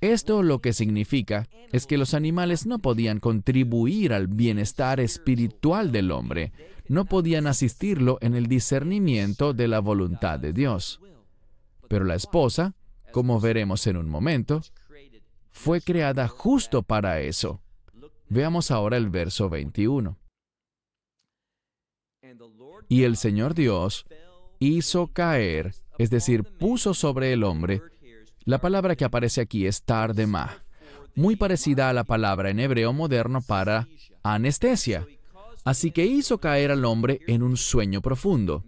Esto 0.00 0.42
lo 0.42 0.60
que 0.60 0.72
significa 0.72 1.48
es 1.72 1.86
que 1.86 1.96
los 1.96 2.14
animales 2.14 2.66
no 2.66 2.78
podían 2.78 3.18
contribuir 3.18 4.12
al 4.12 4.28
bienestar 4.28 5.00
espiritual 5.00 5.90
del 5.90 6.10
hombre, 6.10 6.52
no 6.88 7.06
podían 7.06 7.46
asistirlo 7.46 8.18
en 8.20 8.34
el 8.34 8.46
discernimiento 8.46 9.54
de 9.54 9.68
la 9.68 9.80
voluntad 9.80 10.38
de 10.38 10.52
Dios. 10.52 11.00
Pero 11.88 12.04
la 12.04 12.14
esposa, 12.14 12.74
como 13.10 13.40
veremos 13.40 13.86
en 13.86 13.96
un 13.96 14.08
momento, 14.08 14.60
fue 15.50 15.80
creada 15.80 16.28
justo 16.28 16.82
para 16.82 17.20
eso. 17.20 17.60
Veamos 18.28 18.70
ahora 18.70 18.96
el 18.96 19.08
verso 19.08 19.48
21. 19.48 20.18
Y 22.88 23.02
el 23.02 23.16
Señor 23.16 23.54
Dios 23.54 24.06
hizo 24.58 25.08
caer, 25.08 25.74
es 25.98 26.10
decir, 26.10 26.44
puso 26.44 26.94
sobre 26.94 27.32
el 27.32 27.44
hombre, 27.44 27.82
la 28.44 28.58
palabra 28.58 28.94
que 28.94 29.04
aparece 29.04 29.40
aquí 29.40 29.66
es 29.66 29.82
tardema, 29.82 30.62
muy 31.16 31.34
parecida 31.34 31.88
a 31.88 31.92
la 31.92 32.04
palabra 32.04 32.50
en 32.50 32.60
hebreo 32.60 32.92
moderno 32.92 33.42
para 33.42 33.88
anestesia. 34.22 35.06
Así 35.64 35.90
que 35.90 36.06
hizo 36.06 36.38
caer 36.38 36.70
al 36.70 36.84
hombre 36.84 37.20
en 37.26 37.42
un 37.42 37.56
sueño 37.56 38.00
profundo. 38.00 38.62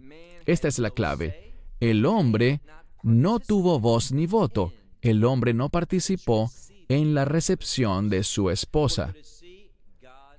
Esta 0.45 0.67
es 0.67 0.79
la 0.79 0.89
clave. 0.89 1.53
El 1.79 2.05
hombre 2.05 2.59
no 3.03 3.39
tuvo 3.39 3.79
voz 3.79 4.11
ni 4.11 4.27
voto. 4.27 4.73
El 5.01 5.23
hombre 5.23 5.53
no 5.53 5.69
participó 5.69 6.51
en 6.89 7.13
la 7.13 7.23
recepción 7.23 8.09
de 8.09 8.23
su 8.25 8.49
esposa. 8.49 9.13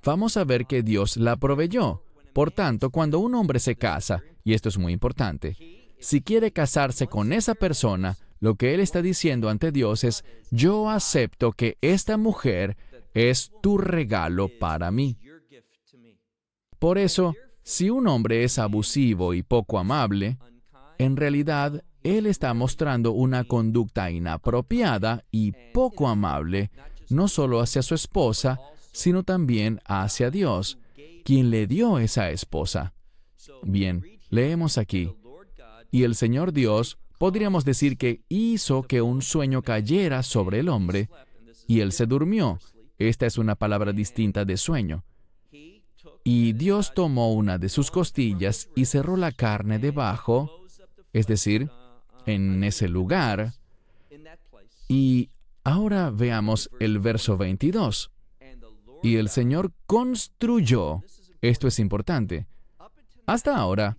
Vamos 0.03 0.37
a 0.37 0.43
ver 0.43 0.67
que 0.67 0.83
Dios 0.83 1.17
la 1.17 1.35
proveyó. 1.37 2.03
Por 2.33 2.51
tanto, 2.51 2.89
cuando 2.89 3.19
un 3.19 3.35
hombre 3.35 3.59
se 3.59 3.75
casa, 3.75 4.23
y 4.43 4.53
esto 4.53 4.69
es 4.69 4.77
muy 4.77 4.93
importante, 4.93 5.55
si 5.99 6.21
quiere 6.21 6.51
casarse 6.51 7.07
con 7.07 7.33
esa 7.33 7.55
persona, 7.55 8.17
lo 8.39 8.55
que 8.55 8.73
él 8.73 8.79
está 8.79 9.01
diciendo 9.01 9.49
ante 9.49 9.71
Dios 9.71 10.03
es, 10.03 10.25
yo 10.49 10.89
acepto 10.89 11.51
que 11.51 11.77
esta 11.81 12.17
mujer 12.17 12.75
es 13.13 13.51
tu 13.61 13.77
regalo 13.77 14.49
para 14.59 14.89
mí. 14.91 15.17
Por 16.79 16.97
eso, 16.97 17.35
si 17.61 17.89
un 17.89 18.07
hombre 18.07 18.43
es 18.43 18.57
abusivo 18.57 19.35
y 19.35 19.43
poco 19.43 19.77
amable, 19.77 20.39
en 20.97 21.17
realidad 21.17 21.83
él 22.03 22.25
está 22.25 22.53
mostrando 22.55 23.11
una 23.11 23.43
conducta 23.43 24.09
inapropiada 24.09 25.23
y 25.29 25.51
poco 25.73 26.07
amable, 26.07 26.71
no 27.09 27.27
solo 27.27 27.59
hacia 27.59 27.83
su 27.83 27.93
esposa, 27.93 28.59
sino 28.91 29.21
también 29.21 29.79
hacia 29.85 30.31
Dios, 30.31 30.79
quien 31.23 31.49
le 31.49 31.67
dio 31.67 31.99
esa 31.99 32.29
esposa. 32.29 32.93
Bien, 33.63 34.03
leemos 34.29 34.77
aquí. 34.77 35.13
Y 35.91 36.03
el 36.03 36.15
Señor 36.15 36.53
Dios 36.53 36.97
podríamos 37.17 37.65
decir 37.65 37.97
que 37.97 38.23
hizo 38.29 38.83
que 38.83 39.01
un 39.01 39.21
sueño 39.21 39.61
cayera 39.61 40.23
sobre 40.23 40.59
el 40.59 40.69
hombre 40.69 41.09
y 41.67 41.81
él 41.81 41.91
se 41.91 42.05
durmió. 42.05 42.59
Esta 42.97 43.25
es 43.25 43.37
una 43.37 43.55
palabra 43.55 43.93
distinta 43.93 44.45
de 44.45 44.57
sueño. 44.57 45.03
Y 46.23 46.53
Dios 46.53 46.93
tomó 46.93 47.33
una 47.33 47.57
de 47.57 47.69
sus 47.69 47.89
costillas 47.89 48.69
y 48.75 48.85
cerró 48.85 49.17
la 49.17 49.31
carne 49.31 49.79
debajo, 49.79 50.51
es 51.13 51.27
decir, 51.27 51.69
en 52.25 52.63
ese 52.63 52.87
lugar. 52.87 53.53
Y 54.87 55.29
ahora 55.63 56.11
veamos 56.11 56.69
el 56.79 56.99
verso 56.99 57.37
22. 57.37 58.11
Y 59.03 59.15
el 59.15 59.29
Señor 59.29 59.71
construyó, 59.85 61.03
esto 61.41 61.67
es 61.67 61.79
importante. 61.79 62.45
Hasta 63.25 63.57
ahora, 63.57 63.97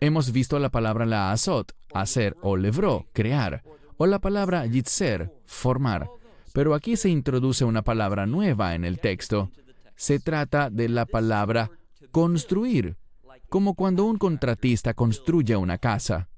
hemos 0.00 0.32
visto 0.32 0.58
la 0.58 0.70
palabra 0.70 1.06
la 1.06 1.32
azot, 1.32 1.72
hacer 1.94 2.36
o 2.42 2.56
levró, 2.56 3.06
crear, 3.12 3.62
o 3.96 4.06
la 4.06 4.18
palabra 4.18 4.66
yitzer, 4.66 5.32
formar. 5.46 6.08
Pero 6.52 6.74
aquí 6.74 6.96
se 6.96 7.08
introduce 7.08 7.64
una 7.64 7.82
palabra 7.82 8.26
nueva 8.26 8.74
en 8.74 8.84
el 8.84 8.98
texto. 8.98 9.50
Se 9.96 10.20
trata 10.20 10.70
de 10.70 10.88
la 10.88 11.06
palabra 11.06 11.70
construir, 12.10 12.96
como 13.48 13.74
cuando 13.74 14.04
un 14.04 14.18
contratista 14.18 14.94
construye 14.94 15.56
una 15.56 15.78
casa. 15.78 16.28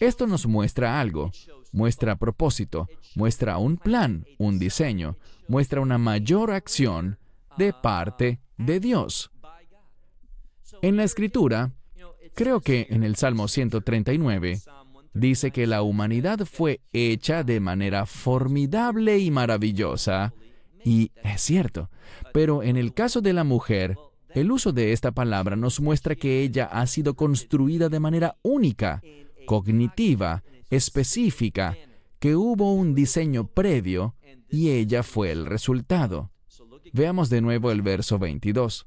Esto 0.00 0.26
nos 0.26 0.46
muestra 0.46 1.00
algo, 1.00 1.30
muestra 1.72 2.16
propósito, 2.16 2.88
muestra 3.14 3.58
un 3.58 3.76
plan, 3.76 4.26
un 4.38 4.58
diseño, 4.58 5.16
muestra 5.48 5.80
una 5.80 5.98
mayor 5.98 6.50
acción 6.50 7.18
de 7.56 7.72
parte 7.72 8.40
de 8.56 8.80
Dios. 8.80 9.30
En 10.82 10.96
la 10.96 11.04
escritura, 11.04 11.72
Creo 12.36 12.60
que 12.60 12.86
en 12.90 13.02
el 13.02 13.16
Salmo 13.16 13.48
139 13.48 14.60
dice 15.14 15.50
que 15.52 15.66
la 15.66 15.80
humanidad 15.80 16.40
fue 16.44 16.82
hecha 16.92 17.44
de 17.44 17.60
manera 17.60 18.04
formidable 18.04 19.18
y 19.18 19.30
maravillosa, 19.30 20.34
y 20.84 21.12
es 21.24 21.40
cierto, 21.40 21.88
pero 22.34 22.62
en 22.62 22.76
el 22.76 22.92
caso 22.92 23.22
de 23.22 23.32
la 23.32 23.42
mujer, 23.42 23.96
el 24.34 24.52
uso 24.52 24.72
de 24.72 24.92
esta 24.92 25.12
palabra 25.12 25.56
nos 25.56 25.80
muestra 25.80 26.14
que 26.14 26.42
ella 26.42 26.66
ha 26.66 26.86
sido 26.86 27.14
construida 27.14 27.88
de 27.88 28.00
manera 28.00 28.36
única, 28.42 29.00
cognitiva, 29.46 30.42
específica, 30.70 31.76
que 32.18 32.36
hubo 32.36 32.72
un 32.72 32.94
diseño 32.94 33.46
previo 33.46 34.14
y 34.50 34.70
ella 34.70 35.02
fue 35.02 35.32
el 35.32 35.46
resultado. 35.46 36.30
Veamos 36.92 37.30
de 37.30 37.40
nuevo 37.40 37.70
el 37.70 37.82
verso 37.82 38.18
22. 38.18 38.86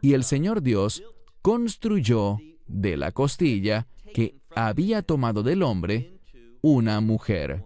Y 0.00 0.14
el 0.14 0.24
Señor 0.24 0.62
Dios 0.62 1.02
construyó 1.42 2.38
de 2.66 2.96
la 2.96 3.12
costilla 3.12 3.86
que 4.14 4.36
había 4.54 5.02
tomado 5.02 5.42
del 5.42 5.62
hombre 5.62 6.20
una 6.60 7.00
mujer. 7.00 7.64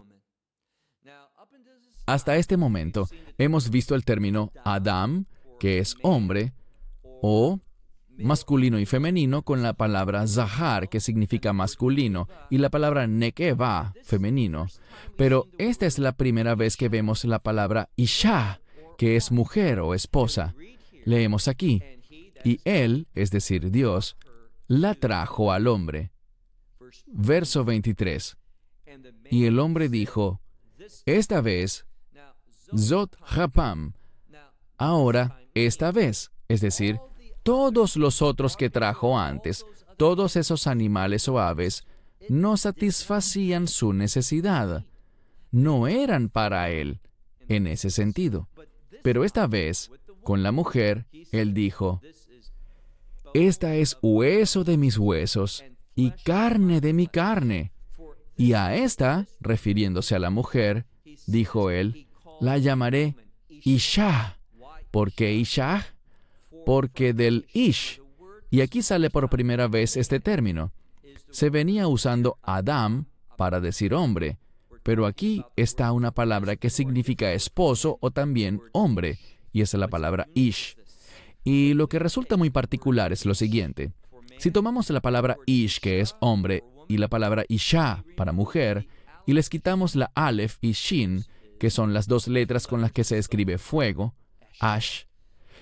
Hasta 2.06 2.36
este 2.36 2.56
momento 2.56 3.08
hemos 3.36 3.70
visto 3.70 3.94
el 3.94 4.04
término 4.04 4.52
Adam, 4.64 5.26
que 5.58 5.78
es 5.78 5.96
hombre, 6.02 6.52
o 7.02 7.60
masculino 8.18 8.78
y 8.78 8.86
femenino 8.86 9.42
con 9.42 9.62
la 9.62 9.74
palabra 9.74 10.26
Zahar, 10.26 10.88
que 10.88 11.00
significa 11.00 11.52
masculino, 11.52 12.28
y 12.50 12.58
la 12.58 12.70
palabra 12.70 13.06
Nekeva, 13.06 13.94
femenino. 14.02 14.66
Pero 15.16 15.48
esta 15.58 15.86
es 15.86 15.98
la 15.98 16.12
primera 16.12 16.54
vez 16.54 16.76
que 16.76 16.88
vemos 16.88 17.24
la 17.24 17.38
palabra 17.38 17.90
Isha, 17.96 18.60
que 18.98 19.16
es 19.16 19.32
mujer 19.32 19.80
o 19.80 19.94
esposa. 19.94 20.54
Leemos 21.04 21.48
aquí, 21.48 21.82
y 22.44 22.60
él, 22.64 23.08
es 23.14 23.30
decir, 23.30 23.70
Dios, 23.70 24.16
la 24.66 24.94
trajo 24.94 25.52
al 25.52 25.66
hombre. 25.66 26.12
Verso 27.06 27.64
23. 27.64 28.36
Y 29.30 29.44
el 29.44 29.58
hombre 29.58 29.88
dijo, 29.88 30.40
esta 31.04 31.40
vez, 31.40 31.86
Zot 32.76 33.16
Hapam, 33.22 33.94
ahora, 34.76 35.40
esta 35.54 35.90
vez, 35.92 36.30
es 36.48 36.60
decir, 36.60 36.98
todos 37.46 37.94
los 37.96 38.22
otros 38.22 38.56
que 38.56 38.70
trajo 38.70 39.16
antes, 39.16 39.64
todos 39.96 40.34
esos 40.34 40.66
animales 40.66 41.28
o 41.28 41.38
aves, 41.38 41.86
no 42.28 42.56
satisfacían 42.56 43.68
su 43.68 43.92
necesidad. 43.92 44.84
No 45.52 45.86
eran 45.86 46.28
para 46.28 46.70
él, 46.70 46.98
en 47.46 47.68
ese 47.68 47.90
sentido. 47.90 48.48
Pero 49.04 49.24
esta 49.24 49.46
vez, 49.46 49.92
con 50.24 50.42
la 50.42 50.50
mujer, 50.50 51.06
él 51.30 51.54
dijo, 51.54 52.00
esta 53.32 53.76
es 53.76 53.96
hueso 54.02 54.64
de 54.64 54.76
mis 54.76 54.98
huesos 54.98 55.62
y 55.94 56.10
carne 56.10 56.80
de 56.80 56.92
mi 56.92 57.06
carne. 57.06 57.72
Y 58.36 58.54
a 58.54 58.74
esta, 58.74 59.28
refiriéndose 59.38 60.16
a 60.16 60.18
la 60.18 60.30
mujer, 60.30 60.84
dijo 61.28 61.70
él, 61.70 62.08
la 62.40 62.58
llamaré 62.58 63.14
Isha. 63.48 64.40
¿Por 64.90 65.12
qué 65.12 65.32
Isha? 65.32 65.95
Porque 66.66 67.14
del 67.14 67.46
Ish. 67.54 68.02
Y 68.50 68.60
aquí 68.60 68.82
sale 68.82 69.08
por 69.08 69.30
primera 69.30 69.68
vez 69.68 69.96
este 69.96 70.20
término. 70.20 70.72
Se 71.30 71.48
venía 71.48 71.88
usando 71.88 72.38
Adam 72.42 73.06
para 73.38 73.60
decir 73.60 73.94
hombre, 73.94 74.38
pero 74.82 75.06
aquí 75.06 75.44
está 75.56 75.92
una 75.92 76.10
palabra 76.10 76.56
que 76.56 76.68
significa 76.68 77.32
esposo 77.32 77.98
o 78.00 78.10
también 78.10 78.60
hombre, 78.72 79.18
y 79.52 79.62
es 79.62 79.72
la 79.74 79.88
palabra 79.88 80.28
Ish. 80.34 80.76
Y 81.44 81.74
lo 81.74 81.88
que 81.88 82.00
resulta 82.00 82.36
muy 82.36 82.50
particular 82.50 83.12
es 83.12 83.24
lo 83.24 83.34
siguiente. 83.34 83.92
Si 84.38 84.50
tomamos 84.50 84.90
la 84.90 85.00
palabra 85.00 85.38
ish, 85.46 85.80
que 85.80 86.00
es 86.00 86.16
hombre, 86.20 86.64
y 86.88 86.98
la 86.98 87.08
palabra 87.08 87.44
isha, 87.48 88.04
para 88.16 88.32
mujer, 88.32 88.86
y 89.26 89.32
les 89.32 89.48
quitamos 89.48 89.94
la 89.94 90.10
aleph 90.14 90.56
y 90.60 90.72
shin, 90.72 91.24
que 91.58 91.70
son 91.70 91.94
las 91.94 92.06
dos 92.06 92.28
letras 92.28 92.66
con 92.66 92.80
las 92.82 92.92
que 92.92 93.04
se 93.04 93.18
escribe 93.18 93.58
fuego, 93.58 94.14
ash, 94.60 95.04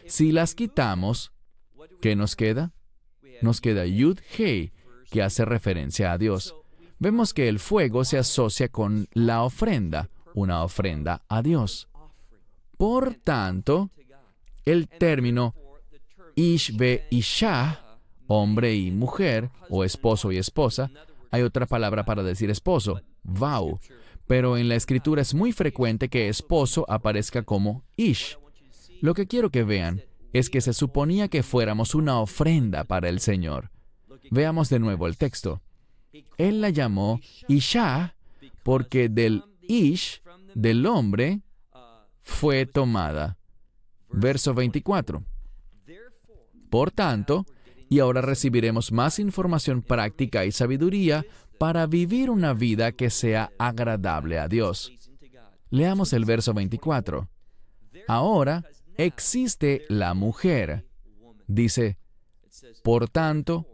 si 0.07 0.33
las 0.33 0.55
quitamos, 0.55 1.33
¿qué 2.01 2.17
nos 2.17 2.37
queda? 2.37 2.73
Nos 3.43 3.61
queda 3.61 3.87
yud 3.87 4.19
hei, 4.39 4.73
que 5.11 5.23
hace 5.23 5.45
referencia 5.45 6.13
a 6.13 6.19
Dios. 6.19 6.55
Vemos 6.99 7.35
que 7.35 7.49
el 7.49 7.59
fuego 7.59 8.05
se 8.05 8.19
asocia 8.19 8.69
con 8.69 9.09
la 9.13 9.43
ofrenda, 9.43 10.11
una 10.35 10.63
ofrenda 10.63 11.23
a 11.29 11.43
Dios. 11.43 11.89
Por 12.77 13.15
tanto, 13.15 13.91
el 14.65 14.89
término 14.89 15.55
Ishbe 16.35 17.07
Isha, 17.11 17.99
hombre 18.27 18.75
y 18.75 18.91
mujer, 18.91 19.51
o 19.69 19.85
esposo 19.85 20.33
y 20.33 20.39
esposa. 20.39 20.91
Hay 21.31 21.43
otra 21.43 21.67
palabra 21.67 22.05
para 22.05 22.23
decir 22.23 22.51
esposo, 22.51 23.01
vau. 23.23 23.79
pero 24.27 24.57
en 24.57 24.69
la 24.69 24.75
escritura 24.75 25.21
es 25.21 25.35
muy 25.35 25.53
frecuente 25.53 26.09
que 26.09 26.29
esposo 26.29 26.87
aparezca 26.89 27.43
como 27.43 27.85
ish. 27.97 28.39
Lo 29.01 29.15
que 29.15 29.27
quiero 29.27 29.51
que 29.51 29.65
vean 29.65 30.03
es 30.33 30.51
que 30.51 30.61
se 30.61 30.73
suponía 30.73 31.29
que 31.29 31.43
fuéramos 31.43 31.95
una 31.95 32.19
ofrenda 32.21 32.85
para 32.85 33.09
el 33.09 33.21
Señor. 33.21 33.71
Veamos 34.31 34.69
de 34.69 34.79
nuevo 34.79 35.07
el 35.07 35.17
texto. 35.17 35.63
Él 36.39 36.61
la 36.61 36.71
llamó 36.71 37.21
Isha 37.49 38.17
porque 38.63 39.09
del 39.09 39.45
ish, 39.69 40.23
del 40.55 40.87
hombre, 40.87 41.41
fue 42.23 42.67
tomada. 42.67 43.37
Verso 44.11 44.55
24. 44.55 45.23
Por 46.71 46.91
tanto, 46.91 47.47
y 47.89 48.01
ahora 48.01 48.21
recibiremos 48.21 48.91
más 48.91 49.19
información 49.19 49.83
práctica 49.83 50.45
y 50.45 50.53
sabiduría 50.53 51.25
para 51.59 51.87
vivir 51.87 52.31
una 52.31 52.55
vida 52.55 52.93
que 52.93 53.11
sea 53.11 53.53
agradable 53.59 54.39
a 54.39 54.49
Dios. 54.49 54.91
Leamos 55.71 56.13
el 56.13 56.25
verso 56.25 56.55
24. 56.55 57.29
Ahora 58.09 58.65
existe 58.97 59.85
la 59.89 60.15
mujer. 60.15 60.87
Dice, 61.47 61.99
por 62.83 63.09
tanto, 63.09 63.67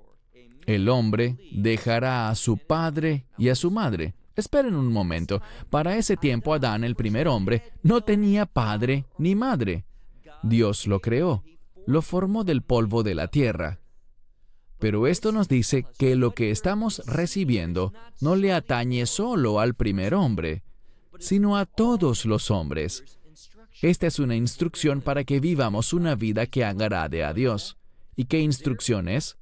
el 0.66 0.88
hombre 0.88 1.36
dejará 1.52 2.28
a 2.28 2.34
su 2.34 2.58
padre 2.58 3.26
y 3.38 3.48
a 3.48 3.54
su 3.54 3.70
madre. 3.70 4.14
Esperen 4.36 4.74
un 4.74 4.92
momento. 4.92 5.42
Para 5.68 5.96
ese 5.96 6.16
tiempo 6.16 6.54
Adán, 6.54 6.84
el 6.84 6.94
primer 6.94 7.28
hombre, 7.28 7.72
no 7.82 8.02
tenía 8.02 8.46
padre 8.46 9.06
ni 9.18 9.34
madre. 9.34 9.84
Dios 10.42 10.86
lo 10.86 11.00
creó, 11.00 11.44
lo 11.86 12.02
formó 12.02 12.44
del 12.44 12.62
polvo 12.62 13.02
de 13.02 13.14
la 13.14 13.28
tierra. 13.28 13.80
Pero 14.78 15.06
esto 15.06 15.30
nos 15.30 15.46
dice 15.48 15.84
que 15.98 16.16
lo 16.16 16.30
que 16.30 16.50
estamos 16.50 17.02
recibiendo 17.06 17.92
no 18.20 18.34
le 18.34 18.52
atañe 18.52 19.04
solo 19.04 19.60
al 19.60 19.74
primer 19.74 20.14
hombre, 20.14 20.62
sino 21.18 21.58
a 21.58 21.66
todos 21.66 22.24
los 22.24 22.50
hombres. 22.50 23.19
Esta 23.82 24.06
es 24.06 24.18
una 24.18 24.36
instrucción 24.36 25.00
para 25.00 25.24
que 25.24 25.40
vivamos 25.40 25.94
una 25.94 26.14
vida 26.14 26.46
que 26.46 26.64
agrade 26.64 27.24
a 27.24 27.32
Dios. 27.32 27.78
¿Y 28.14 28.26
qué 28.26 28.40
instrucción 28.40 29.08
es? 29.08 29.38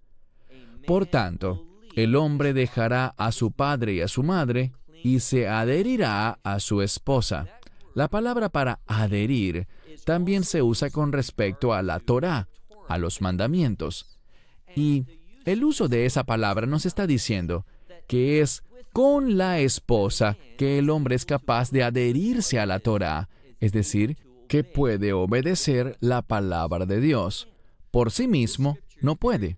Por 0.86 1.06
tanto, 1.06 1.66
el 1.96 2.14
hombre 2.14 2.52
dejará 2.52 3.14
a 3.16 3.32
su 3.32 3.50
padre 3.50 3.94
y 3.94 4.00
a 4.00 4.06
su 4.06 4.22
madre 4.22 4.72
y 5.02 5.18
se 5.20 5.48
adherirá 5.48 6.38
a 6.44 6.60
su 6.60 6.82
esposa. 6.82 7.48
La 7.94 8.06
palabra 8.06 8.48
para 8.48 8.78
adherir 8.86 9.66
también 10.04 10.44
se 10.44 10.62
usa 10.62 10.90
con 10.90 11.10
respecto 11.10 11.74
a 11.74 11.82
la 11.82 11.98
Torah, 11.98 12.48
a 12.88 12.96
los 12.96 13.20
mandamientos. 13.20 14.18
Y 14.76 15.04
el 15.46 15.64
uso 15.64 15.88
de 15.88 16.06
esa 16.06 16.22
palabra 16.22 16.66
nos 16.66 16.86
está 16.86 17.08
diciendo 17.08 17.66
que 18.06 18.40
es 18.40 18.62
con 18.92 19.36
la 19.36 19.58
esposa 19.58 20.36
que 20.56 20.78
el 20.78 20.90
hombre 20.90 21.16
es 21.16 21.24
capaz 21.24 21.72
de 21.72 21.82
adherirse 21.82 22.60
a 22.60 22.66
la 22.66 22.78
Torah, 22.78 23.28
es 23.58 23.72
decir, 23.72 24.16
que 24.48 24.64
puede 24.64 25.12
obedecer 25.12 25.96
la 26.00 26.22
palabra 26.22 26.86
de 26.86 27.00
Dios. 27.00 27.48
Por 27.90 28.10
sí 28.10 28.26
mismo, 28.26 28.78
no 29.00 29.16
puede. 29.16 29.56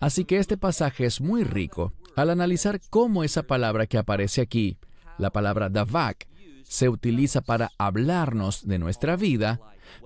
Así 0.00 0.24
que 0.24 0.38
este 0.38 0.56
pasaje 0.56 1.04
es 1.06 1.20
muy 1.20 1.44
rico 1.44 1.92
al 2.14 2.30
analizar 2.30 2.80
cómo 2.90 3.24
esa 3.24 3.44
palabra 3.44 3.86
que 3.86 3.98
aparece 3.98 4.40
aquí, 4.40 4.78
la 5.18 5.30
palabra 5.30 5.68
davak, 5.68 6.26
se 6.64 6.88
utiliza 6.88 7.40
para 7.40 7.70
hablarnos 7.78 8.66
de 8.66 8.78
nuestra 8.78 9.16
vida, 9.16 9.60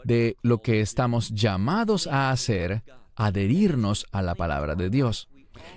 de 0.05 0.37
lo 0.43 0.59
que 0.59 0.81
estamos 0.81 1.31
llamados 1.31 2.07
a 2.07 2.31
hacer 2.31 2.83
adherirnos 3.16 4.07
a 4.12 4.23
la 4.23 4.35
palabra 4.35 4.75
de 4.75 4.91
Dios. 4.91 5.29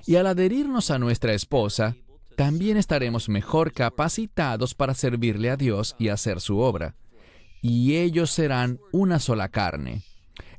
Y 0.06 0.16
al 0.16 0.28
adherirnos 0.28 0.92
a 0.92 1.00
nuestra 1.00 1.34
esposa, 1.34 1.96
también 2.36 2.78
estaremos 2.78 3.30
mejor 3.30 3.72
capacitados 3.72 4.74
para 4.76 4.94
servirle 4.94 5.50
a 5.50 5.58
Dios 5.58 5.96
y 5.98 6.10
hacer 6.10 6.42
su 6.42 6.60
obra. 6.60 6.96
Y 7.68 7.96
ellos 7.96 8.30
serán 8.30 8.80
una 8.92 9.18
sola 9.18 9.50
carne. 9.50 10.04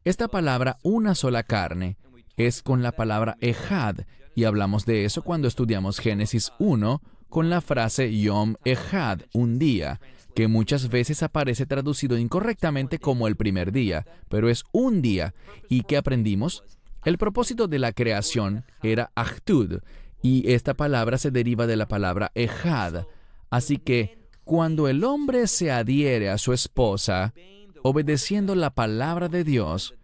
Esta 0.03 0.27
palabra 0.27 0.79
una 0.83 1.15
sola 1.15 1.45
carne 1.45 1.97
es 2.37 2.65
con 2.65 2.83
la 2.83 2.91
palabra 2.91 3.37
ejad, 3.41 3.99
y 4.35 4.43
hablamos 4.43 4.87
de 4.87 5.05
eso 5.05 5.23
cuando 5.23 5.47
estudiamos 5.47 6.01
Génesis 6.01 6.51
1 6.59 7.01
con 7.29 7.49
la 7.49 7.61
frase 7.61 8.13
Yom 8.19 8.57
Ejad, 8.65 9.21
un 9.33 9.61
día, 9.61 10.01
que 10.35 10.49
muchas 10.49 10.89
veces 10.89 11.23
aparece 11.23 11.65
traducido 11.65 12.19
incorrectamente 12.19 12.99
como 12.99 13.29
el 13.29 13.37
primer 13.37 13.71
día, 13.71 14.05
pero 14.29 14.49
es 14.49 14.65
un 14.73 15.01
día. 15.01 15.33
¿Y 15.69 15.83
qué 15.83 15.99
aprendimos? 15.99 16.65
El 17.05 17.19
propósito 17.19 17.69
de 17.69 17.79
la 17.79 17.93
creación 17.93 18.65
era 18.83 19.13
Ahtud, 19.15 19.79
y 20.23 20.51
esta 20.51 20.75
palabra 20.75 21.19
se 21.19 21.31
deriva 21.31 21.69
de 21.69 21.77
la 21.77 21.87
palabra 21.87 22.33
Ejad. 22.35 23.05
Así 23.49 23.77
que 23.77 24.26
cuando 24.47 24.87
el 24.87 25.03
hombre 25.03 25.49
se 25.49 25.73
adhiere 25.73 26.31
a 26.31 26.39
su 26.39 26.53
esposa, 26.53 27.35
obedeciendo 27.83 28.55
la 28.55 28.71
palabra 28.71 29.29
de 29.29 29.43
Dios, 29.43 29.97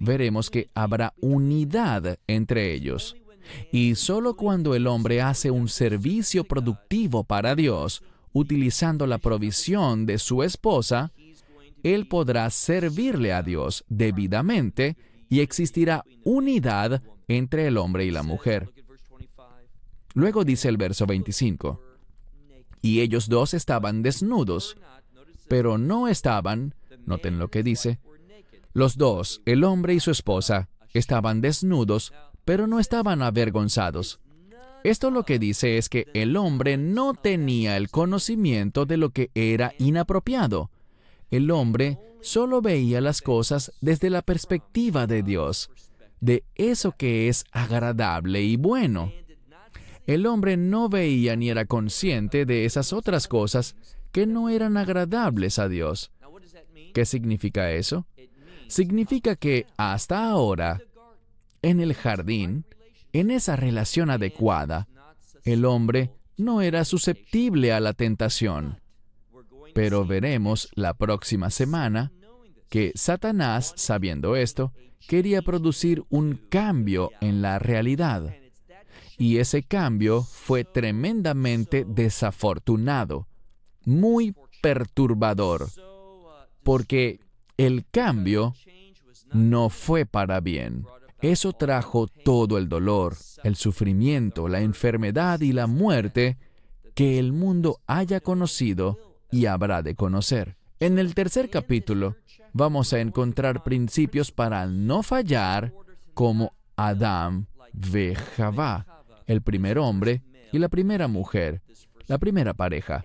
veremos 0.00 0.50
que 0.50 0.68
habrá 0.74 1.14
unidad 1.20 2.18
entre 2.26 2.74
ellos. 2.74 3.14
Y 3.70 3.94
solo 3.94 4.34
cuando 4.34 4.74
el 4.74 4.88
hombre 4.88 5.22
hace 5.22 5.52
un 5.52 5.68
servicio 5.68 6.42
productivo 6.42 7.22
para 7.22 7.54
Dios, 7.54 8.02
utilizando 8.32 9.06
la 9.06 9.18
provisión 9.18 10.06
de 10.06 10.18
su 10.18 10.42
esposa, 10.42 11.12
él 11.84 12.08
podrá 12.08 12.50
servirle 12.50 13.32
a 13.32 13.44
Dios 13.44 13.84
debidamente 13.88 14.96
y 15.28 15.38
existirá 15.38 16.04
unidad 16.24 17.00
entre 17.28 17.68
el 17.68 17.76
hombre 17.76 18.04
y 18.04 18.10
la 18.10 18.24
mujer. 18.24 18.72
Luego 20.14 20.44
dice 20.44 20.68
el 20.68 20.78
verso 20.78 21.06
25, 21.06 21.80
y 22.84 23.00
ellos 23.00 23.30
dos 23.30 23.54
estaban 23.54 24.02
desnudos, 24.02 24.76
pero 25.48 25.78
no 25.78 26.06
estaban, 26.06 26.74
noten 27.06 27.38
lo 27.38 27.48
que 27.48 27.62
dice, 27.62 27.98
los 28.74 28.98
dos, 28.98 29.40
el 29.46 29.64
hombre 29.64 29.94
y 29.94 30.00
su 30.00 30.10
esposa, 30.10 30.68
estaban 30.92 31.40
desnudos, 31.40 32.12
pero 32.44 32.66
no 32.66 32.78
estaban 32.78 33.22
avergonzados. 33.22 34.20
Esto 34.82 35.10
lo 35.10 35.22
que 35.22 35.38
dice 35.38 35.78
es 35.78 35.88
que 35.88 36.08
el 36.12 36.36
hombre 36.36 36.76
no 36.76 37.14
tenía 37.14 37.78
el 37.78 37.88
conocimiento 37.88 38.84
de 38.84 38.98
lo 38.98 39.08
que 39.08 39.30
era 39.34 39.72
inapropiado. 39.78 40.70
El 41.30 41.50
hombre 41.50 41.98
solo 42.20 42.60
veía 42.60 43.00
las 43.00 43.22
cosas 43.22 43.72
desde 43.80 44.10
la 44.10 44.20
perspectiva 44.20 45.06
de 45.06 45.22
Dios, 45.22 45.70
de 46.20 46.44
eso 46.54 46.92
que 46.92 47.30
es 47.30 47.46
agradable 47.50 48.42
y 48.42 48.56
bueno. 48.56 49.10
El 50.06 50.26
hombre 50.26 50.56
no 50.56 50.88
veía 50.88 51.34
ni 51.36 51.48
era 51.48 51.64
consciente 51.64 52.44
de 52.44 52.64
esas 52.64 52.92
otras 52.92 53.26
cosas 53.26 53.74
que 54.12 54.26
no 54.26 54.48
eran 54.48 54.76
agradables 54.76 55.58
a 55.58 55.68
Dios. 55.68 56.12
¿Qué 56.92 57.04
significa 57.04 57.72
eso? 57.72 58.06
Significa 58.68 59.34
que 59.34 59.66
hasta 59.76 60.28
ahora, 60.28 60.80
en 61.62 61.80
el 61.80 61.94
jardín, 61.94 62.64
en 63.12 63.30
esa 63.30 63.56
relación 63.56 64.10
adecuada, 64.10 64.88
el 65.44 65.64
hombre 65.64 66.10
no 66.36 66.62
era 66.62 66.84
susceptible 66.84 67.72
a 67.72 67.80
la 67.80 67.92
tentación. 67.92 68.80
Pero 69.74 70.04
veremos 70.04 70.68
la 70.74 70.94
próxima 70.94 71.50
semana 71.50 72.12
que 72.68 72.92
Satanás, 72.94 73.72
sabiendo 73.76 74.36
esto, 74.36 74.72
quería 75.08 75.42
producir 75.42 76.04
un 76.08 76.34
cambio 76.48 77.10
en 77.20 77.42
la 77.42 77.58
realidad. 77.58 78.32
Y 79.18 79.38
ese 79.38 79.62
cambio 79.62 80.22
fue 80.22 80.64
tremendamente 80.64 81.84
desafortunado, 81.86 83.26
muy 83.84 84.34
perturbador, 84.60 85.68
porque 86.62 87.20
el 87.56 87.84
cambio 87.90 88.54
no 89.32 89.68
fue 89.68 90.06
para 90.06 90.40
bien. 90.40 90.86
Eso 91.20 91.52
trajo 91.52 92.06
todo 92.06 92.58
el 92.58 92.68
dolor, 92.68 93.16
el 93.44 93.56
sufrimiento, 93.56 94.48
la 94.48 94.60
enfermedad 94.60 95.40
y 95.40 95.52
la 95.52 95.66
muerte 95.66 96.36
que 96.94 97.18
el 97.18 97.32
mundo 97.32 97.80
haya 97.86 98.20
conocido 98.20 98.98
y 99.30 99.46
habrá 99.46 99.82
de 99.82 99.94
conocer. 99.94 100.56
En 100.80 100.98
el 100.98 101.14
tercer 101.14 101.50
capítulo 101.50 102.16
vamos 102.52 102.92
a 102.92 103.00
encontrar 103.00 103.62
principios 103.62 104.32
para 104.32 104.66
no 104.66 105.02
fallar 105.02 105.72
como 106.14 106.52
Adán 106.76 107.48
ve 107.72 108.14
Javá, 108.14 108.86
el 109.26 109.42
primer 109.42 109.78
hombre 109.78 110.22
y 110.52 110.58
la 110.58 110.68
primera 110.68 111.08
mujer, 111.08 111.62
la 112.06 112.18
primera 112.18 112.54
pareja, 112.54 113.04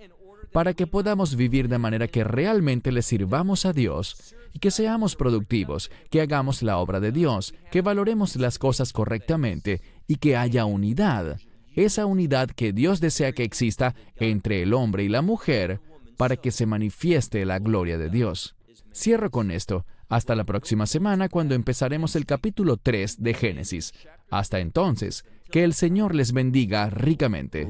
para 0.51 0.73
que 0.73 0.87
podamos 0.87 1.35
vivir 1.35 1.67
de 1.67 1.77
manera 1.77 2.07
que 2.07 2.23
realmente 2.23 2.91
le 2.91 3.01
sirvamos 3.01 3.65
a 3.65 3.73
Dios 3.73 4.35
y 4.53 4.59
que 4.59 4.71
seamos 4.71 5.15
productivos, 5.15 5.91
que 6.09 6.21
hagamos 6.21 6.63
la 6.63 6.77
obra 6.77 6.99
de 6.99 7.11
Dios, 7.11 7.53
que 7.71 7.81
valoremos 7.81 8.35
las 8.35 8.57
cosas 8.57 8.93
correctamente 8.93 9.81
y 10.07 10.15
que 10.15 10.35
haya 10.35 10.65
unidad, 10.65 11.39
esa 11.75 12.05
unidad 12.05 12.49
que 12.49 12.73
Dios 12.73 12.99
desea 12.99 13.31
que 13.31 13.43
exista 13.43 13.95
entre 14.15 14.63
el 14.63 14.73
hombre 14.73 15.03
y 15.03 15.09
la 15.09 15.21
mujer 15.21 15.79
para 16.17 16.35
que 16.35 16.51
se 16.51 16.65
manifieste 16.65 17.45
la 17.45 17.59
gloria 17.59 17.97
de 17.97 18.09
Dios. 18.09 18.55
Cierro 18.93 19.29
con 19.31 19.51
esto. 19.51 19.85
Hasta 20.09 20.35
la 20.35 20.43
próxima 20.43 20.87
semana 20.87 21.29
cuando 21.29 21.53
empezaremos 21.53 22.15
el 22.15 22.25
capítulo 22.25 22.77
3 22.77 23.21
de 23.21 23.33
Génesis. 23.35 23.93
Hasta 24.31 24.59
entonces, 24.59 25.23
que 25.51 25.63
el 25.63 25.73
Señor 25.73 26.15
les 26.15 26.31
bendiga 26.31 26.89
ricamente. 26.89 27.67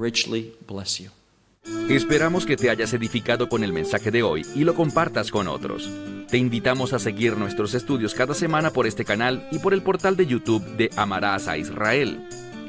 Esperamos 1.89 2.45
que 2.45 2.57
te 2.57 2.69
hayas 2.69 2.93
edificado 2.93 3.49
con 3.49 3.63
el 3.63 3.73
mensaje 3.73 4.11
de 4.11 4.23
hoy 4.23 4.45
y 4.55 4.63
lo 4.63 4.75
compartas 4.75 5.31
con 5.31 5.47
otros. 5.47 5.89
Te 6.29 6.37
invitamos 6.37 6.93
a 6.93 6.99
seguir 6.99 7.37
nuestros 7.37 7.73
estudios 7.73 8.13
cada 8.13 8.33
semana 8.33 8.71
por 8.71 8.85
este 8.85 9.05
canal 9.05 9.47
y 9.51 9.59
por 9.59 9.73
el 9.73 9.81
portal 9.81 10.15
de 10.15 10.27
YouTube 10.27 10.63
de 10.77 10.89
Amarás 10.95 11.47
a 11.47 11.57
Israel. 11.57 12.27